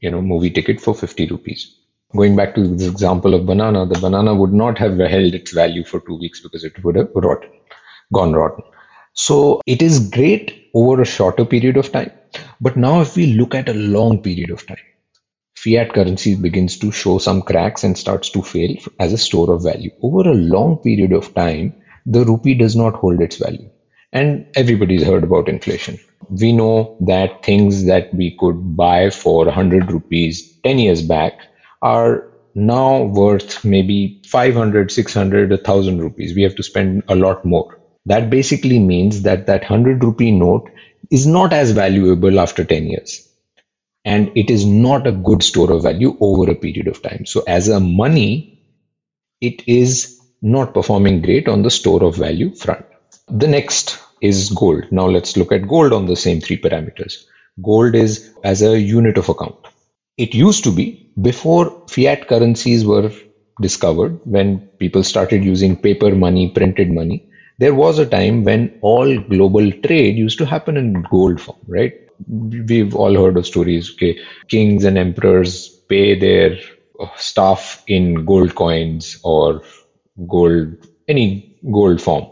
you 0.00 0.10
know 0.10 0.20
movie 0.20 0.50
ticket 0.50 0.80
for 0.80 0.94
50 0.94 1.26
rupees 1.28 1.76
going 2.16 2.34
back 2.34 2.54
to 2.56 2.66
this 2.66 2.88
example 2.88 3.34
of 3.34 3.46
banana 3.46 3.86
the 3.86 4.00
banana 4.00 4.34
would 4.34 4.52
not 4.52 4.78
have 4.78 4.98
held 4.98 5.34
its 5.40 5.52
value 5.52 5.84
for 5.84 6.00
two 6.00 6.18
weeks 6.18 6.40
because 6.42 6.64
it 6.64 6.82
would 6.84 6.96
have 6.96 7.10
rotten 7.14 7.50
gone 8.12 8.32
rotten 8.32 8.64
so 9.12 9.60
it 9.66 9.82
is 9.82 10.08
great 10.10 10.70
over 10.74 11.00
a 11.02 11.12
shorter 11.16 11.44
period 11.44 11.76
of 11.76 11.90
time 11.92 12.10
but 12.60 12.76
now 12.76 13.00
if 13.00 13.16
we 13.16 13.26
look 13.34 13.54
at 13.54 13.68
a 13.68 13.80
long 13.96 14.22
period 14.22 14.50
of 14.50 14.66
time 14.66 14.86
fiat 15.62 15.92
currency 15.92 16.34
begins 16.36 16.78
to 16.78 16.90
show 16.92 17.18
some 17.18 17.42
cracks 17.42 17.84
and 17.84 17.98
starts 17.98 18.30
to 18.30 18.42
fail 18.42 18.76
as 19.00 19.12
a 19.12 19.18
store 19.18 19.52
of 19.52 19.62
value. 19.62 19.90
Over 20.02 20.30
a 20.30 20.34
long 20.34 20.76
period 20.78 21.12
of 21.12 21.34
time, 21.34 21.74
the 22.06 22.24
rupee 22.24 22.54
does 22.54 22.76
not 22.76 22.94
hold 22.94 23.20
its 23.20 23.36
value. 23.36 23.68
And 24.12 24.46
everybody's 24.54 25.04
heard 25.04 25.24
about 25.24 25.48
inflation. 25.48 25.98
We 26.30 26.52
know 26.52 26.96
that 27.00 27.44
things 27.44 27.84
that 27.86 28.14
we 28.14 28.36
could 28.38 28.76
buy 28.76 29.10
for 29.10 29.44
100 29.44 29.90
rupees 29.90 30.58
10 30.62 30.78
years 30.78 31.02
back 31.02 31.40
are 31.82 32.30
now 32.54 33.02
worth 33.02 33.64
maybe 33.64 34.22
500, 34.26 34.90
600, 34.90 35.50
1000 35.50 35.98
rupees. 35.98 36.34
We 36.34 36.42
have 36.42 36.54
to 36.56 36.62
spend 36.62 37.02
a 37.08 37.14
lot 37.16 37.44
more. 37.44 37.77
That 38.08 38.30
basically 38.30 38.78
means 38.78 39.22
that 39.22 39.46
that 39.46 39.62
100 39.62 40.02
rupee 40.02 40.30
note 40.30 40.70
is 41.10 41.26
not 41.26 41.52
as 41.52 41.72
valuable 41.72 42.40
after 42.40 42.64
10 42.64 42.86
years 42.86 43.28
and 44.04 44.30
it 44.34 44.50
is 44.50 44.64
not 44.64 45.06
a 45.06 45.12
good 45.12 45.42
store 45.42 45.70
of 45.72 45.82
value 45.82 46.16
over 46.20 46.50
a 46.50 46.54
period 46.54 46.88
of 46.88 47.02
time. 47.02 47.26
So 47.26 47.42
as 47.46 47.68
a 47.68 47.80
money, 47.80 48.60
it 49.40 49.62
is 49.68 50.20
not 50.40 50.72
performing 50.72 51.20
great 51.20 51.48
on 51.48 51.62
the 51.62 51.70
store 51.70 52.02
of 52.04 52.16
value 52.16 52.54
front. 52.54 52.86
The 53.28 53.48
next 53.48 53.98
is 54.22 54.50
gold. 54.50 54.84
Now 54.90 55.06
let's 55.06 55.36
look 55.36 55.52
at 55.52 55.68
gold 55.68 55.92
on 55.92 56.06
the 56.06 56.16
same 56.16 56.40
three 56.40 56.58
parameters. 56.58 57.24
Gold 57.62 57.94
is 57.94 58.34
as 58.42 58.62
a 58.62 58.80
unit 58.80 59.18
of 59.18 59.28
account. 59.28 59.66
It 60.16 60.34
used 60.34 60.64
to 60.64 60.72
be 60.72 61.10
before 61.20 61.84
fiat 61.88 62.28
currencies 62.28 62.86
were 62.86 63.12
discovered, 63.60 64.20
when 64.24 64.60
people 64.78 65.04
started 65.04 65.44
using 65.44 65.76
paper 65.76 66.14
money, 66.14 66.50
printed 66.50 66.90
money, 66.90 67.27
there 67.58 67.74
was 67.74 67.98
a 67.98 68.06
time 68.06 68.44
when 68.44 68.78
all 68.82 69.18
global 69.18 69.70
trade 69.72 70.16
used 70.16 70.38
to 70.38 70.46
happen 70.46 70.76
in 70.76 71.02
gold 71.10 71.40
form, 71.40 71.58
right? 71.66 71.94
we've 72.28 72.96
all 72.96 73.14
heard 73.14 73.36
of 73.36 73.46
stories. 73.46 73.92
Okay, 73.92 74.18
kings 74.48 74.84
and 74.84 74.98
emperors 74.98 75.68
pay 75.88 76.18
their 76.18 76.58
uh, 76.98 77.06
staff 77.16 77.82
in 77.86 78.24
gold 78.24 78.54
coins 78.56 79.20
or 79.22 79.62
gold, 80.26 80.74
any 81.08 81.56
gold 81.72 82.00
form, 82.00 82.26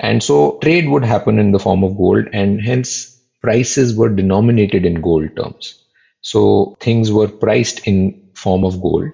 and 0.00 0.22
so 0.22 0.58
trade 0.62 0.88
would 0.88 1.04
happen 1.04 1.38
in 1.38 1.52
the 1.52 1.58
form 1.58 1.84
of 1.84 1.96
gold, 1.96 2.26
and 2.32 2.60
hence 2.62 3.20
prices 3.42 3.94
were 3.96 4.08
denominated 4.08 4.84
in 4.86 5.00
gold 5.00 5.28
terms. 5.36 5.84
So 6.22 6.76
things 6.80 7.12
were 7.12 7.28
priced 7.28 7.86
in 7.86 8.30
form 8.34 8.64
of 8.64 8.80
gold, 8.80 9.10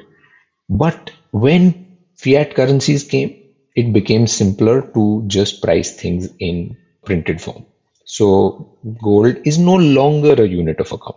but 0.69 1.11
when 1.33 1.99
fiat 2.17 2.55
currencies 2.55 3.05
came, 3.05 3.42
it 3.75 3.93
became 3.93 4.27
simpler 4.27 4.83
to 4.95 5.25
just 5.27 5.63
price 5.63 5.97
things 5.97 6.29
in 6.39 6.77
printed 7.05 7.41
form. 7.41 7.65
So 8.05 8.79
gold 9.03 9.37
is 9.45 9.59
no 9.59 9.75
longer 9.75 10.35
a 10.35 10.49
unit 10.49 10.81
of 10.81 10.93
account 10.93 11.17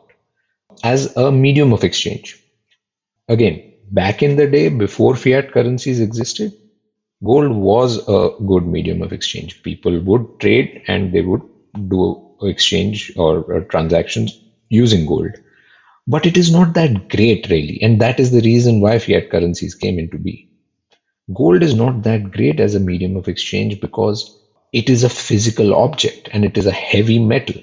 as 0.84 1.16
a 1.18 1.32
medium 1.32 1.74
of 1.74 1.84
exchange. 1.84 2.42
Again, 3.28 3.74
back 3.92 4.24
in 4.24 4.36
the 4.36 4.48
day 4.48 4.70
before 4.70 5.16
fiat 5.16 5.52
currencies 5.52 6.00
existed, 6.00 6.54
gold 7.24 7.52
was 7.52 7.98
a 8.08 8.32
good 8.46 8.66
medium 8.68 9.02
of 9.02 9.12
exchange. 9.14 9.64
People 9.64 10.00
would 10.02 10.40
trade 10.40 10.84
and 10.88 11.12
they 11.12 11.22
would 11.22 11.42
do 11.90 12.36
exchange 12.42 13.12
or, 13.18 13.62
transactions 13.70 14.40
using 14.70 15.06
gold. 15.06 15.32
But 16.08 16.26
it 16.26 16.38
is 16.38 16.52
not 16.52 16.74
that 16.76 17.10
great, 17.10 17.50
really. 17.50 17.82
And 17.82 18.00
that 18.02 18.20
is 18.20 18.32
the 18.32 18.42
reason 18.42 18.80
why 18.80 19.00
fiat 19.00 19.32
currencies 19.32 19.74
came 19.76 19.98
into 19.98 20.18
being. 20.18 20.50
Gold 21.34 21.64
is 21.64 21.74
not 21.74 22.04
that 22.04 22.32
great 22.32 22.60
as 22.60 22.76
a 22.76 22.80
medium 22.80 23.16
of 23.18 23.28
exchange 23.28 23.82
because 23.82 24.38
it 24.72 24.92
is 24.92 25.04
a 25.04 25.10
physical 25.10 25.74
object 25.74 26.30
and 26.32 26.46
it 26.46 26.56
is 26.56 26.68
a 26.68 26.72
heavy 26.72 27.18
metal. 27.18 27.60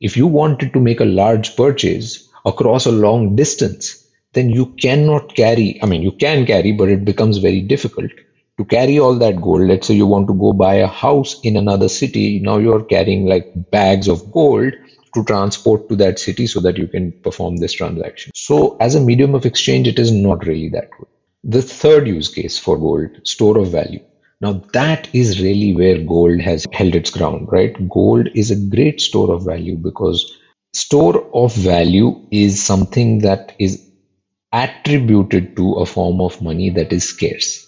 If 0.00 0.16
you 0.16 0.26
wanted 0.26 0.72
to 0.72 0.80
make 0.80 0.98
a 0.98 1.04
large 1.04 1.54
purchase 1.54 2.28
across 2.44 2.86
a 2.86 2.90
long 2.90 3.36
distance, 3.36 4.04
then 4.32 4.50
you 4.50 4.74
cannot 4.80 5.36
carry, 5.36 5.78
I 5.80 5.86
mean, 5.86 6.02
you 6.02 6.10
can 6.10 6.44
carry, 6.44 6.72
but 6.72 6.88
it 6.88 7.04
becomes 7.04 7.38
very 7.38 7.60
difficult 7.60 8.10
to 8.58 8.64
carry 8.64 8.98
all 8.98 9.14
that 9.14 9.40
gold. 9.40 9.60
Let's 9.60 9.86
say 9.86 9.94
you 9.94 10.06
want 10.06 10.26
to 10.26 10.34
go 10.34 10.52
buy 10.52 10.74
a 10.74 10.88
house 10.88 11.38
in 11.44 11.56
another 11.56 11.88
city. 11.88 12.40
Now 12.40 12.58
you're 12.58 12.82
carrying 12.82 13.26
like 13.26 13.70
bags 13.70 14.08
of 14.08 14.32
gold 14.32 14.72
to 15.14 15.24
transport 15.24 15.88
to 15.88 15.96
that 15.96 16.18
city 16.18 16.48
so 16.48 16.58
that 16.60 16.76
you 16.76 16.88
can 16.88 17.12
perform 17.22 17.58
this 17.58 17.74
transaction. 17.74 18.32
So 18.34 18.76
as 18.78 18.96
a 18.96 19.00
medium 19.00 19.36
of 19.36 19.46
exchange, 19.46 19.86
it 19.86 20.00
is 20.00 20.10
not 20.10 20.44
really 20.46 20.68
that 20.70 20.90
good. 20.98 21.06
The 21.44 21.62
third 21.62 22.06
use 22.06 22.28
case 22.32 22.58
for 22.58 22.76
gold, 22.78 23.10
store 23.24 23.58
of 23.58 23.70
value. 23.72 24.00
Now 24.40 24.62
that 24.72 25.08
is 25.12 25.40
really 25.40 25.74
where 25.74 25.98
gold 26.04 26.40
has 26.40 26.64
held 26.72 26.94
its 26.94 27.10
ground, 27.10 27.48
right? 27.50 27.88
Gold 27.88 28.28
is 28.34 28.50
a 28.50 28.56
great 28.76 29.00
store 29.00 29.34
of 29.34 29.44
value 29.44 29.76
because 29.76 30.36
store 30.72 31.28
of 31.34 31.54
value 31.54 32.26
is 32.30 32.62
something 32.62 33.18
that 33.20 33.54
is 33.58 33.84
attributed 34.52 35.56
to 35.56 35.74
a 35.74 35.86
form 35.86 36.20
of 36.20 36.40
money 36.40 36.70
that 36.70 36.92
is 36.92 37.08
scarce. 37.08 37.66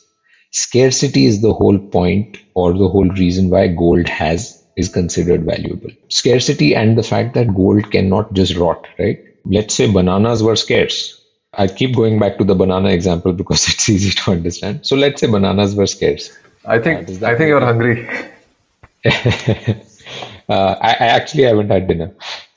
Scarcity 0.52 1.26
is 1.26 1.40
the 1.40 1.52
whole 1.52 1.78
point 1.78 2.38
or 2.54 2.72
the 2.72 2.88
whole 2.88 3.08
reason 3.08 3.50
why 3.50 3.68
gold 3.68 4.08
has 4.08 4.64
is 4.76 4.88
considered 4.88 5.44
valuable. 5.44 5.90
Scarcity 6.08 6.74
and 6.74 6.96
the 6.96 7.02
fact 7.02 7.34
that 7.34 7.54
gold 7.54 7.90
cannot 7.90 8.32
just 8.32 8.56
rot, 8.56 8.86
right? 8.98 9.18
Let's 9.44 9.74
say 9.74 9.90
bananas 9.90 10.42
were 10.42 10.56
scarce. 10.56 11.19
I 11.52 11.66
keep 11.66 11.96
going 11.96 12.18
back 12.18 12.38
to 12.38 12.44
the 12.44 12.54
banana 12.54 12.90
example 12.90 13.32
because 13.32 13.68
it's 13.72 13.88
easy 13.88 14.10
to 14.10 14.32
understand. 14.32 14.86
So 14.86 14.96
let's 14.96 15.20
say 15.20 15.26
bananas 15.26 15.74
were 15.74 15.86
scarce 15.86 16.30
I 16.64 16.78
think 16.78 17.08
uh, 17.08 17.26
I 17.26 17.36
think 17.36 17.48
you're 17.48 17.60
hungry. 17.60 18.06
uh, 19.06 20.74
I, 20.80 20.90
I, 21.00 21.06
actually 21.06 21.44
haven't 21.44 21.70
had 21.70 21.88
dinner. 21.88 22.12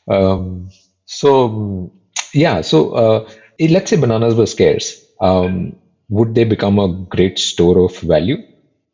Um, 0.07 0.69
so 1.05 1.91
yeah, 2.33 2.61
so 2.61 2.91
uh, 2.91 3.29
let's 3.59 3.89
say 3.89 3.97
bananas 3.97 4.35
were 4.35 4.45
scarce. 4.45 5.05
Um, 5.21 5.77
would 6.09 6.35
they 6.35 6.43
become 6.43 6.79
a 6.79 6.89
great 6.89 7.39
store 7.39 7.79
of 7.79 7.97
value? 7.99 8.37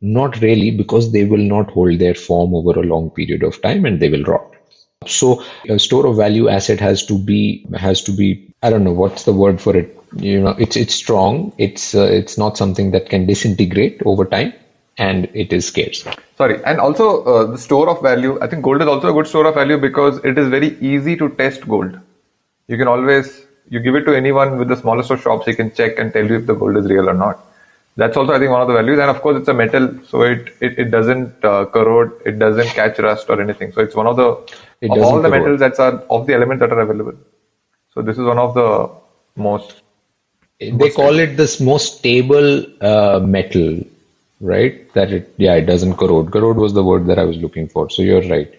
Not 0.00 0.40
really, 0.40 0.70
because 0.70 1.12
they 1.12 1.24
will 1.24 1.38
not 1.38 1.70
hold 1.70 1.98
their 1.98 2.14
form 2.14 2.54
over 2.54 2.78
a 2.78 2.84
long 2.84 3.10
period 3.10 3.42
of 3.42 3.60
time 3.60 3.84
and 3.84 4.00
they 4.00 4.08
will 4.08 4.22
rot. 4.22 4.54
So 5.06 5.42
a 5.66 5.78
store 5.78 6.06
of 6.06 6.16
value 6.16 6.48
asset 6.50 6.78
has 6.80 7.06
to 7.06 7.18
be 7.18 7.66
has 7.74 8.02
to 8.02 8.12
be 8.12 8.52
I 8.62 8.68
don't 8.68 8.84
know 8.84 8.92
what's 8.92 9.24
the 9.24 9.32
word 9.32 9.58
for 9.58 9.74
it. 9.74 9.96
You 10.16 10.40
know, 10.40 10.54
it's 10.58 10.76
it's 10.76 10.94
strong. 10.94 11.54
It's 11.56 11.94
uh, 11.94 12.04
it's 12.04 12.36
not 12.36 12.58
something 12.58 12.90
that 12.90 13.08
can 13.08 13.24
disintegrate 13.24 14.02
over 14.04 14.26
time 14.26 14.52
and 14.98 15.30
it 15.32 15.54
is 15.54 15.66
scarce. 15.66 16.06
Sorry, 16.36 16.62
and 16.64 16.78
also 16.78 17.24
uh, 17.24 17.46
the 17.46 17.56
store 17.56 17.88
of 17.88 18.02
value. 18.02 18.38
I 18.42 18.46
think 18.46 18.62
gold 18.62 18.82
is 18.82 18.88
also 18.88 19.08
a 19.08 19.12
good 19.14 19.26
store 19.26 19.46
of 19.46 19.54
value 19.54 19.78
because 19.78 20.22
it 20.22 20.36
is 20.36 20.48
very 20.48 20.78
easy 20.80 21.16
to 21.16 21.30
test 21.30 21.66
gold. 21.66 21.98
You 22.68 22.76
can 22.76 22.86
always 22.86 23.46
you 23.70 23.80
give 23.80 23.94
it 23.94 24.04
to 24.04 24.14
anyone 24.14 24.58
with 24.58 24.68
the 24.68 24.76
smallest 24.76 25.10
of 25.10 25.22
shops, 25.22 25.46
he 25.46 25.54
can 25.54 25.72
check 25.72 25.98
and 25.98 26.12
tell 26.12 26.26
you 26.26 26.36
if 26.36 26.46
the 26.46 26.54
gold 26.54 26.76
is 26.76 26.84
real 26.86 27.08
or 27.08 27.14
not. 27.14 27.42
That's 28.00 28.16
also 28.16 28.32
I 28.36 28.38
think 28.38 28.50
one 28.56 28.62
of 28.62 28.68
the 28.68 28.78
values, 28.80 28.98
and 28.98 29.10
of 29.14 29.20
course 29.24 29.38
it's 29.40 29.48
a 29.54 29.54
metal, 29.62 29.86
so 30.10 30.22
it 30.22 30.48
it, 30.66 30.78
it 30.84 30.88
doesn't 30.96 31.44
uh, 31.52 31.66
corrode, 31.76 32.12
it 32.24 32.38
doesn't 32.44 32.70
catch 32.80 32.98
rust 32.98 33.30
or 33.34 33.40
anything. 33.46 33.72
So 33.72 33.82
it's 33.86 33.96
one 34.02 34.10
of 34.12 34.16
the 34.22 34.28
it 34.80 34.90
of 34.90 34.98
all 34.98 35.20
the 35.20 35.28
corrode. 35.28 35.42
metals 35.42 35.60
that 35.60 35.78
are 35.86 35.94
of 36.18 36.26
the 36.26 36.34
elements 36.40 36.60
that 36.62 36.72
are 36.72 36.80
available. 36.88 37.16
So 37.94 38.02
this 38.10 38.18
is 38.18 38.24
one 38.32 38.42
of 38.46 38.54
the 38.60 38.68
most. 39.36 39.82
They 40.82 40.90
call 40.90 41.18
it 41.18 41.36
this 41.36 41.58
most 41.72 41.98
stable 41.98 42.66
uh, 42.92 43.20
metal 43.36 43.80
right? 44.40 44.92
That 44.94 45.12
it, 45.12 45.34
yeah, 45.36 45.54
it 45.54 45.66
doesn't 45.66 45.96
corrode. 45.96 46.32
Corrode 46.32 46.56
was 46.56 46.74
the 46.74 46.84
word 46.84 47.06
that 47.06 47.18
I 47.18 47.24
was 47.24 47.36
looking 47.36 47.68
for. 47.68 47.90
So 47.90 48.02
you're 48.02 48.26
right. 48.28 48.52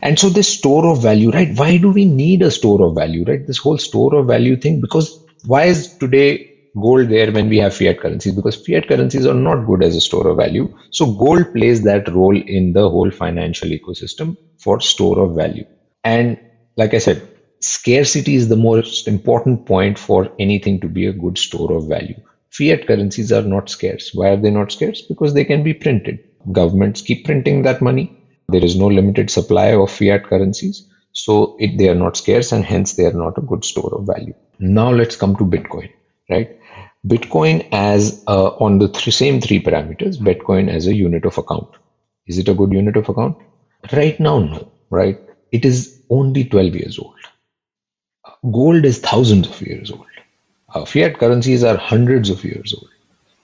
And 0.00 0.18
so 0.18 0.28
this 0.28 0.52
store 0.58 0.86
of 0.86 1.02
value, 1.02 1.30
right? 1.30 1.56
Why 1.56 1.78
do 1.78 1.90
we 1.90 2.04
need 2.04 2.42
a 2.42 2.50
store 2.50 2.82
of 2.86 2.94
value, 2.94 3.24
right? 3.24 3.46
This 3.46 3.58
whole 3.58 3.78
store 3.78 4.14
of 4.16 4.26
value 4.26 4.56
thing, 4.56 4.80
because 4.80 5.18
why 5.44 5.64
is 5.64 5.96
today 5.96 6.53
gold 6.80 7.08
there 7.08 7.32
when 7.32 7.48
we 7.48 7.58
have 7.58 7.74
fiat 7.74 8.00
currencies? 8.00 8.34
Because 8.34 8.56
fiat 8.64 8.88
currencies 8.88 9.26
are 9.26 9.34
not 9.34 9.66
good 9.66 9.82
as 9.82 9.96
a 9.96 10.00
store 10.00 10.28
of 10.28 10.36
value. 10.36 10.74
So 10.90 11.14
gold 11.14 11.52
plays 11.52 11.82
that 11.84 12.08
role 12.08 12.36
in 12.36 12.72
the 12.72 12.88
whole 12.88 13.10
financial 13.10 13.68
ecosystem 13.68 14.36
for 14.58 14.80
store 14.80 15.20
of 15.20 15.34
value. 15.34 15.64
And 16.02 16.38
like 16.76 16.94
I 16.94 16.98
said, 16.98 17.26
scarcity 17.60 18.34
is 18.34 18.48
the 18.48 18.56
most 18.56 19.08
important 19.08 19.66
point 19.66 19.98
for 19.98 20.30
anything 20.38 20.80
to 20.80 20.88
be 20.88 21.06
a 21.06 21.12
good 21.12 21.38
store 21.38 21.72
of 21.72 21.88
value 21.88 22.20
fiat 22.54 22.86
currencies 22.86 23.32
are 23.32 23.42
not 23.42 23.68
scarce. 23.68 24.10
Why 24.14 24.28
are 24.30 24.36
they 24.36 24.50
not 24.50 24.70
scarce? 24.70 25.02
Because 25.02 25.34
they 25.34 25.44
can 25.44 25.62
be 25.64 25.74
printed. 25.74 26.20
Governments 26.52 27.02
keep 27.02 27.24
printing 27.24 27.62
that 27.62 27.82
money. 27.82 28.16
There 28.48 28.64
is 28.64 28.76
no 28.76 28.86
limited 28.86 29.30
supply 29.30 29.68
of 29.74 29.90
fiat 29.90 30.24
currencies. 30.24 30.88
So 31.12 31.56
it, 31.58 31.78
they 31.78 31.88
are 31.88 31.96
not 31.96 32.16
scarce 32.16 32.52
and 32.52 32.64
hence 32.64 32.92
they 32.94 33.06
are 33.06 33.18
not 33.24 33.38
a 33.38 33.40
good 33.40 33.64
store 33.64 33.92
of 33.94 34.06
value. 34.06 34.34
Now 34.60 34.90
let's 34.92 35.16
come 35.16 35.34
to 35.36 35.44
Bitcoin, 35.44 35.90
right? 36.30 36.58
Bitcoin 37.06 37.68
as 37.72 38.24
uh, 38.28 38.48
on 38.56 38.78
the 38.78 38.88
th- 38.88 39.14
same 39.14 39.40
three 39.40 39.62
parameters, 39.62 40.18
Bitcoin 40.18 40.70
as 40.70 40.86
a 40.86 40.94
unit 40.94 41.24
of 41.24 41.38
account. 41.38 41.68
Is 42.26 42.38
it 42.38 42.48
a 42.48 42.54
good 42.54 42.72
unit 42.72 42.96
of 42.96 43.08
account? 43.08 43.38
Right 43.92 44.18
now, 44.20 44.38
no, 44.40 44.72
right? 44.90 45.18
It 45.52 45.64
is 45.64 46.00
only 46.10 46.44
12 46.44 46.74
years 46.76 46.98
old. 46.98 47.16
Gold 48.52 48.84
is 48.84 49.00
thousands 49.00 49.48
of 49.48 49.60
years 49.62 49.90
old. 49.90 50.06
Uh, 50.74 50.84
fiat 50.84 51.18
currencies 51.18 51.62
are 51.64 51.76
hundreds 51.76 52.30
of 52.30 52.44
years 52.44 52.74
old. 52.74 52.90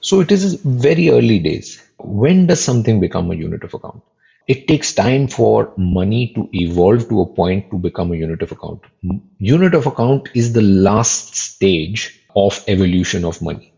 So 0.00 0.20
it 0.20 0.32
is 0.32 0.54
very 0.54 1.10
early 1.10 1.38
days. 1.38 1.82
When 1.98 2.46
does 2.46 2.62
something 2.62 3.00
become 3.00 3.30
a 3.30 3.36
unit 3.36 3.64
of 3.64 3.74
account? 3.74 4.02
It 4.48 4.66
takes 4.68 4.94
time 4.94 5.28
for 5.28 5.72
money 5.76 6.32
to 6.34 6.48
evolve 6.52 7.08
to 7.10 7.20
a 7.22 7.26
point 7.26 7.70
to 7.70 7.78
become 7.78 8.12
a 8.12 8.16
unit 8.16 8.42
of 8.42 8.52
account. 8.52 8.82
Unit 9.38 9.74
of 9.74 9.86
account 9.86 10.30
is 10.34 10.52
the 10.54 10.62
last 10.62 11.36
stage 11.36 12.19
of 12.36 12.62
evolution 12.68 13.24
of 13.24 13.42
money. 13.42 13.72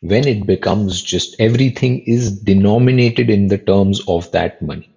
When 0.00 0.26
it 0.26 0.46
becomes 0.46 1.02
just 1.02 1.36
everything 1.38 2.00
is 2.06 2.40
denominated 2.40 3.30
in 3.30 3.48
the 3.48 3.58
terms 3.58 4.00
of 4.06 4.30
that 4.32 4.62
money. 4.62 4.90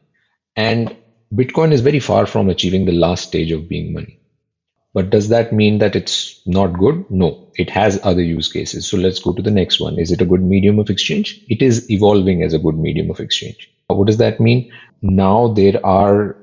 And 0.56 0.96
Bitcoin 1.34 1.72
is 1.72 1.82
very 1.82 2.00
far 2.00 2.26
from 2.26 2.50
achieving 2.50 2.86
the 2.86 2.92
last 2.92 3.28
stage 3.28 3.52
of 3.52 3.70
being 3.70 3.94
money. 3.94 4.20
But 4.94 5.12
does 5.12 5.30
that 5.30 5.54
mean 5.54 5.78
that 5.78 5.96
it's 5.96 6.42
not 6.48 6.80
good? 6.80 7.06
No, 7.12 7.48
it 7.56 7.70
has 7.70 8.00
other 8.04 8.24
use 8.24 8.52
cases. 8.52 8.88
So 8.88 8.98
let's 8.98 9.20
go 9.20 9.34
to 9.34 9.42
the 9.42 9.52
next 9.52 9.80
one. 9.80 10.00
Is 10.00 10.12
it 10.12 10.22
a 10.22 10.26
good 10.26 10.42
medium 10.42 10.80
of 10.80 10.90
exchange? 10.90 11.46
It 11.48 11.62
is 11.62 11.90
evolving 11.92 12.42
as 12.42 12.54
a 12.54 12.60
good 12.60 12.78
medium 12.78 13.12
of 13.12 13.20
exchange. 13.20 13.72
What 13.88 14.08
does 14.08 14.18
that 14.18 14.40
mean? 14.40 14.72
Now 15.02 15.50
there 15.50 15.86
are 15.86 16.36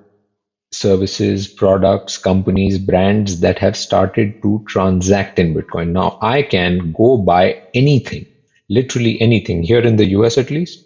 services, 0.73 1.49
products, 1.49 2.19
companies, 2.19 2.79
brands 2.79 3.41
that 3.41 3.59
have 3.59 3.77
started 3.77 4.43
to 4.43 4.65
transact 4.69 5.39
in 5.39 5.55
Bitcoin. 5.55 5.89
Now 5.89 6.19
I 6.21 6.43
can 6.43 6.93
go 6.93 7.17
buy 7.19 7.63
anything, 7.75 8.27
literally 8.69 9.21
anything 9.21 9.63
here 9.63 9.81
in 9.81 9.97
the 9.97 10.11
US 10.11 10.39
at 10.39 10.51
least 10.51 10.85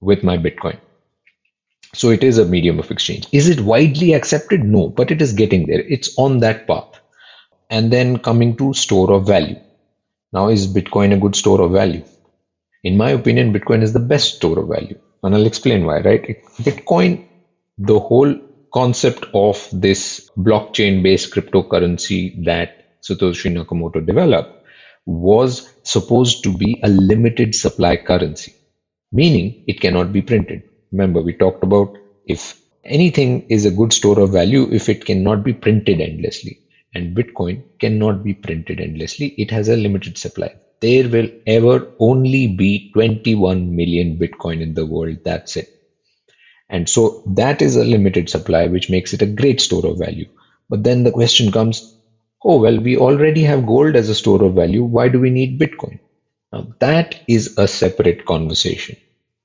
with 0.00 0.22
my 0.24 0.36
Bitcoin. 0.38 0.78
So 1.94 2.10
it 2.10 2.22
is 2.22 2.38
a 2.38 2.44
medium 2.44 2.78
of 2.78 2.90
exchange. 2.90 3.26
Is 3.32 3.48
it 3.48 3.60
widely 3.60 4.14
accepted? 4.14 4.62
No, 4.64 4.88
but 4.88 5.10
it 5.10 5.20
is 5.20 5.32
getting 5.32 5.66
there. 5.66 5.80
It's 5.80 6.14
on 6.18 6.38
that 6.38 6.66
path. 6.66 7.00
And 7.68 7.92
then 7.92 8.18
coming 8.18 8.56
to 8.56 8.74
store 8.74 9.12
of 9.12 9.26
value. 9.26 9.56
Now, 10.32 10.48
is 10.48 10.72
Bitcoin 10.72 11.12
a 11.12 11.18
good 11.18 11.34
store 11.34 11.60
of 11.62 11.72
value? 11.72 12.04
In 12.84 12.96
my 12.96 13.10
opinion, 13.10 13.52
Bitcoin 13.52 13.82
is 13.82 13.92
the 13.92 14.00
best 14.00 14.36
store 14.36 14.60
of 14.60 14.68
value. 14.68 14.98
And 15.22 15.34
I'll 15.34 15.46
explain 15.46 15.84
why, 15.84 16.00
right? 16.00 16.22
Bitcoin, 16.60 17.26
the 17.78 17.98
whole 17.98 18.34
concept 18.72 19.26
of 19.34 19.68
this 19.72 20.30
blockchain 20.36 21.02
based 21.02 21.32
cryptocurrency 21.34 22.44
that 22.44 23.00
Satoshi 23.02 23.50
Nakamoto 23.52 24.04
developed 24.04 24.66
was 25.06 25.72
supposed 25.82 26.44
to 26.44 26.56
be 26.56 26.80
a 26.82 26.88
limited 26.88 27.54
supply 27.54 27.96
currency, 27.96 28.54
meaning 29.12 29.64
it 29.66 29.80
cannot 29.80 30.12
be 30.12 30.22
printed. 30.22 30.62
Remember, 30.92 31.22
we 31.22 31.32
talked 31.34 31.64
about 31.64 31.96
if 32.26 32.60
anything 32.84 33.46
is 33.48 33.64
a 33.64 33.70
good 33.70 33.92
store 33.92 34.20
of 34.20 34.32
value 34.32 34.68
if 34.72 34.88
it 34.88 35.04
cannot 35.04 35.44
be 35.44 35.52
printed 35.52 36.00
endlessly. 36.00 36.60
And 36.94 37.16
Bitcoin 37.16 37.62
cannot 37.78 38.24
be 38.24 38.34
printed 38.34 38.80
endlessly. 38.80 39.28
It 39.38 39.50
has 39.52 39.68
a 39.68 39.76
limited 39.76 40.18
supply. 40.18 40.54
There 40.80 41.08
will 41.08 41.30
ever 41.46 41.92
only 42.00 42.48
be 42.48 42.90
21 42.92 43.76
million 43.76 44.18
Bitcoin 44.18 44.60
in 44.60 44.74
the 44.74 44.86
world. 44.86 45.18
That's 45.24 45.56
it. 45.56 45.68
And 46.69 46.89
so 46.89 47.23
that 47.27 47.61
is 47.61 47.75
a 47.75 47.83
limited 47.83 48.29
supply, 48.29 48.67
which 48.67 48.89
makes 48.89 49.13
it 49.13 49.21
a 49.21 49.27
great 49.27 49.61
store 49.61 49.85
of 49.85 49.99
value. 49.99 50.27
But 50.69 50.83
then 50.83 51.03
the 51.03 51.11
question 51.11 51.51
comes, 51.51 51.95
oh, 52.43 52.59
well, 52.59 52.79
we 52.79 52.97
already 52.97 53.43
have 53.43 53.67
gold 53.67 53.95
as 53.95 54.09
a 54.09 54.15
store 54.15 54.43
of 54.43 54.55
value. 54.55 54.83
Why 54.83 55.09
do 55.09 55.19
we 55.19 55.29
need 55.29 55.59
Bitcoin? 55.59 55.99
Now, 56.51 56.67
that 56.79 57.19
is 57.27 57.57
a 57.57 57.67
separate 57.67 58.25
conversation. 58.25 58.97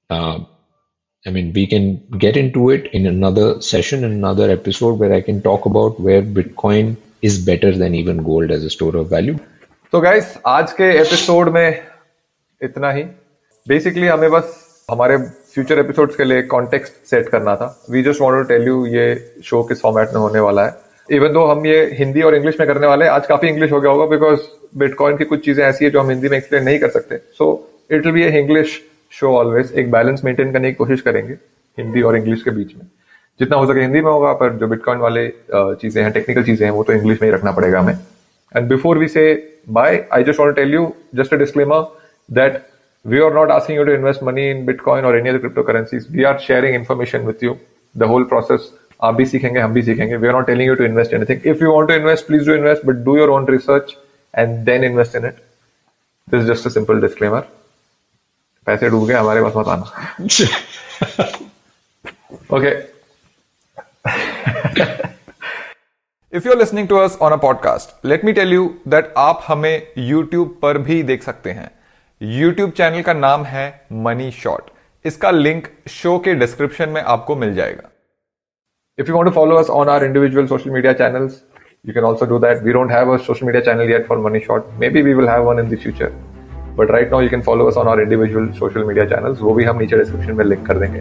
Uh, 0.08 0.40
I 1.26 1.30
mean, 1.30 1.52
we 1.52 1.66
can 1.66 2.02
get 2.18 2.36
into 2.36 2.70
it 2.70 2.86
in 2.94 3.06
another 3.06 3.60
session, 3.60 4.04
in 4.04 4.12
another 4.12 4.50
episode 4.50 4.98
where 4.98 5.12
I 5.12 5.20
can 5.20 5.42
talk 5.42 5.66
about 5.66 6.00
where 6.00 6.22
Bitcoin 6.22 6.96
is 7.20 7.38
better 7.38 7.76
than 7.76 7.94
even 7.94 8.22
gold 8.22 8.50
as 8.50 8.64
a 8.64 8.70
store 8.70 8.96
of 8.96 9.10
value. 9.10 9.38
तो 9.92 10.00
guys 10.00 10.36
आज 10.46 10.72
के 10.72 10.90
episode 11.00 11.48
में 11.54 11.82
इतना 12.62 12.90
ही 12.92 13.02
basically 13.68 14.06
हमें 14.06 14.30
बस 14.30 14.86
हमारे 14.90 15.16
future 15.55 15.79
episodes 15.79 16.15
के 16.15 16.23
लिए 16.23 16.41
कॉन्टेक्स्ट 16.43 16.93
सेट 17.09 17.27
करना 17.29 17.55
था। 17.55 17.67
We 17.91 18.01
just 18.03 18.21
want 18.21 18.35
to 18.35 18.41
tell 18.47 18.67
you 18.67 18.85
ये 18.85 19.03
शो 19.43 19.61
किस 19.63 19.81
फॉर्मेट 19.81 20.09
में 20.13 20.19
होने 20.21 20.39
वाला 20.39 20.65
है। 20.65 20.73
इवन 21.09 21.33
दो 21.33 21.45
हम 21.45 21.65
ये 21.65 21.77
हिंदी 21.93 22.21
और 22.21 22.35
इंग्लिश 22.35 22.59
में 22.59 22.67
करने 22.67 22.87
वाले 22.87 23.05
आज 23.07 23.27
काफ़ी 23.27 23.47
इंग्लिश 23.47 23.71
हो 23.71 23.79
गया 23.81 23.91
होगा 23.91 24.05
बिकॉज़ 24.07 24.39
बिटकॉइन 24.79 25.17
की 25.17 25.25
कुछ 25.25 25.45
चीज़ें 25.45 25.63
ऐसी 25.65 25.85
है 25.85 25.91
जो 25.91 26.01
हम 26.01 26.09
हिंदी 26.09 26.29
में 26.29 26.37
एक्सप्लेन 26.37 26.63
नहीं 26.63 26.79
कर 26.79 26.89
सकते। 26.89 27.17
So 27.37 27.47
it 27.91 28.05
will 28.05 28.13
be 28.13 28.25
English 28.39 28.81
show 29.13 29.31
always 29.37 29.71
एक 29.77 29.91
बैलेंस 29.91 30.23
मेंटेन 30.25 30.51
करने 30.51 30.69
की 30.69 30.75
कोशिश 30.75 31.01
करेंगे 31.01 31.33
हिंदी 31.77 32.01
और 32.01 32.17
इंग्लिश 32.17 32.43
के 32.43 32.51
बीच 32.51 32.75
में। 32.75 32.85
जितना 33.39 33.57
हो 33.57 33.65
सके 33.65 33.81
हिंदी 33.81 34.01
में 34.01 34.11
होगा, 34.11 34.33
पर 34.33 34.53
जो 34.53 34.67
बिटकॉइन 34.67 34.99
वाले 34.99 35.27
चीज़ें 35.53 36.03
हैं 36.03 36.11
टेक्निकल 36.11 36.43
चीज़ें 36.43 36.65
हैं, 36.67 36.73
वो 36.73 36.83
तो 36.83 36.93
इंग्लिश 36.93 37.21
में 37.21 37.29
ही 37.29 37.35
रखना 37.35 37.51
पड़ेगा 37.51 37.79
हमें। 37.79 37.97
And 38.55 38.69
before 38.69 38.97
we 38.97 39.07
say 39.07 39.27
bye 39.69 40.05
I 40.13 40.23
just 40.23 40.39
want 40.39 40.55
tell 40.55 40.73
you 40.73 40.93
just 41.15 41.33
a 41.33 41.37
disclaimer 41.37 41.91
that 42.29 42.61
we 43.05 43.19
are 43.21 43.33
not 43.33 43.51
asking 43.55 43.75
you 43.77 43.85
to 43.85 43.93
invest 43.93 44.21
money 44.27 44.43
in 44.51 44.65
bitcoin 44.67 45.03
or 45.07 45.15
any 45.17 45.29
other 45.29 45.39
cryptocurrencies. 45.39 46.09
We 46.09 46.23
are 46.25 46.37
sharing 46.39 46.75
information 46.75 47.25
with 47.25 47.43
you. 47.47 47.51
The 47.95 48.07
whole 48.11 48.25
process, 48.31 48.61
आप 49.03 49.15
भी 49.15 49.25
सीखेंगे, 49.25 49.59
हम 49.59 49.73
भी 49.73 49.81
सीखेंगे. 49.83 50.15
We 50.15 50.27
are 50.27 50.33
not 50.33 50.45
telling 50.47 50.67
you 50.67 50.75
to 50.75 50.83
invest 50.83 51.13
anything 51.13 51.47
if 51.47 51.63
you 51.63 51.71
want 51.73 51.87
to 51.89 51.93
invest 51.95 52.27
please 52.27 52.45
do 52.49 52.53
invest 52.55 52.85
but 52.85 53.03
do 53.05 53.17
your 53.17 53.29
own 53.29 53.47
research 53.49 53.95
and 54.33 54.57
then 54.65 54.83
invest 54.83 55.15
in 55.15 55.25
it 55.25 55.35
this 56.27 56.43
just 56.45 56.67
a 56.67 56.69
simple 56.69 57.01
disclaimer 57.01 57.39
पैसे 58.67 58.89
डूब 58.89 59.07
गए, 59.07 59.13
हमारे 59.13 59.41
पास 59.43 59.53
मत 59.57 59.67
आना. 59.67 59.85
Okay 62.57 62.71
if 66.37 66.45
you 66.45 66.51
are 66.51 66.57
listening 66.57 66.87
to 66.87 66.95
us 66.97 67.17
on 67.21 67.31
a 67.31 67.35
podcast 67.47 68.05
let 68.05 68.25
me 68.25 68.33
tell 68.33 68.53
you 68.53 68.73
that 68.87 69.13
आप 69.17 69.43
हमें 69.47 69.87
YouTube 69.97 70.57
पर 70.61 70.77
भी 70.77 71.01
देख 71.03 71.23
सकते 71.23 71.51
हैं. 71.51 71.69
यूट्यूब 72.21 72.71
चैनल 72.71 73.01
का 73.01 73.13
नाम 73.13 73.43
है 73.43 73.87
मनी 73.93 74.29
शॉट 74.31 74.69
इसका 75.05 75.31
लिंक 75.31 75.67
शो 75.89 76.17
के 76.19 76.33
डिस्क्रिप्शन 76.35 76.89
में 76.89 77.01
आपको 77.01 77.35
मिल 77.35 77.53
जाएगा। 77.53 77.89
If 78.99 79.09
you 79.09 79.15
want 79.15 79.27
to 79.27 79.31
follow 79.31 79.55
us 79.55 79.69
on 79.69 79.89
our 79.89 80.03
individual 80.05 80.47
social 80.47 80.69
media 80.69 80.93
channels 80.93 81.43
you 81.85 81.93
can 81.93 82.05
also 82.05 82.25
do 82.29 82.37
that. 82.43 82.61
We 82.65 82.73
don't 82.75 82.91
have 82.91 83.17
social 83.25 83.45
media 83.45 83.61
channel 83.63 83.91
channel 83.91 84.07
for 84.07 84.17
money 84.19 84.39
money 84.39 84.79
maybe 84.89 85.01
we 85.01 85.13
will 85.13 85.29
have 85.29 85.43
one 85.49 85.59
in 85.59 85.69
the 85.69 85.81
future. 85.83 86.09
But 86.77 86.91
right 86.91 87.11
now 87.11 87.21
you 87.21 87.29
can 87.29 87.41
follow 87.41 87.65
us 87.65 87.77
on 87.77 87.87
our 87.87 88.01
individual 88.01 88.51
social 88.51 88.83
media 88.83 89.05
channel 89.05 89.35
वो 89.41 89.53
भी 89.53 89.63
हम 89.63 89.77
नीचे 89.79 89.97
description 89.97 90.35
में 90.35 90.45
link 90.45 90.65
कर 90.67 90.77
देंगे। 90.79 90.99